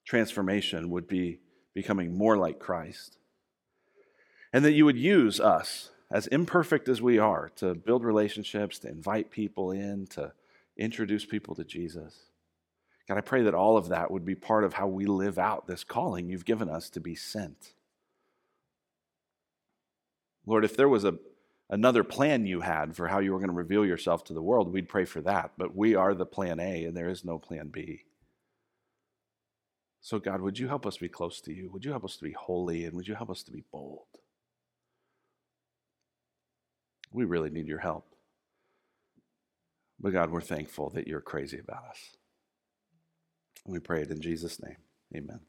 transformation 0.04 0.88
would 0.90 1.08
be 1.08 1.40
becoming 1.74 2.16
more 2.16 2.36
like 2.36 2.60
Christ. 2.60 3.18
And 4.52 4.64
that 4.64 4.74
you 4.74 4.84
would 4.84 4.96
use 4.96 5.40
us, 5.40 5.90
as 6.08 6.28
imperfect 6.28 6.88
as 6.88 7.02
we 7.02 7.18
are, 7.18 7.50
to 7.56 7.74
build 7.74 8.04
relationships, 8.04 8.78
to 8.78 8.88
invite 8.88 9.32
people 9.32 9.72
in, 9.72 10.06
to 10.10 10.32
introduce 10.76 11.24
people 11.24 11.56
to 11.56 11.64
Jesus. 11.64 12.14
God, 13.08 13.18
I 13.18 13.22
pray 13.22 13.42
that 13.42 13.54
all 13.54 13.76
of 13.76 13.88
that 13.88 14.12
would 14.12 14.24
be 14.24 14.36
part 14.36 14.62
of 14.62 14.74
how 14.74 14.86
we 14.86 15.04
live 15.06 15.36
out 15.36 15.66
this 15.66 15.82
calling 15.82 16.28
you've 16.28 16.44
given 16.44 16.68
us 16.68 16.90
to 16.90 17.00
be 17.00 17.16
sent. 17.16 17.74
Lord, 20.46 20.64
if 20.64 20.76
there 20.76 20.88
was 20.88 21.02
a 21.02 21.18
another 21.70 22.04
plan 22.04 22.46
you 22.46 22.60
had 22.60 22.94
for 22.94 23.08
how 23.08 23.18
you 23.18 23.32
were 23.32 23.38
going 23.38 23.50
to 23.50 23.54
reveal 23.54 23.84
yourself 23.84 24.24
to 24.24 24.34
the 24.34 24.42
world, 24.42 24.72
we'd 24.72 24.88
pray 24.88 25.04
for 25.04 25.20
that. 25.22 25.52
But 25.56 25.74
we 25.76 25.94
are 25.94 26.14
the 26.14 26.26
plan 26.26 26.60
A, 26.60 26.84
and 26.84 26.96
there 26.96 27.08
is 27.08 27.24
no 27.24 27.38
plan 27.38 27.68
B. 27.68 28.04
So, 30.00 30.18
God, 30.18 30.40
would 30.40 30.58
you 30.58 30.66
help 30.66 30.84
us 30.84 30.96
be 30.96 31.08
close 31.08 31.40
to 31.42 31.52
you? 31.52 31.70
Would 31.70 31.84
you 31.84 31.92
help 31.92 32.04
us 32.04 32.16
to 32.16 32.24
be 32.24 32.32
holy? 32.32 32.84
And 32.84 32.96
would 32.96 33.06
you 33.06 33.14
help 33.14 33.30
us 33.30 33.44
to 33.44 33.52
be 33.52 33.62
bold? 33.70 34.06
We 37.12 37.24
really 37.24 37.50
need 37.50 37.68
your 37.68 37.78
help. 37.78 38.06
But, 40.00 40.12
God, 40.12 40.30
we're 40.30 40.40
thankful 40.40 40.90
that 40.90 41.06
you're 41.06 41.20
crazy 41.20 41.58
about 41.60 41.84
us. 41.90 42.16
We 43.64 43.78
pray 43.78 44.02
it 44.02 44.10
in 44.10 44.20
Jesus' 44.20 44.60
name. 44.60 44.78
Amen. 45.14 45.40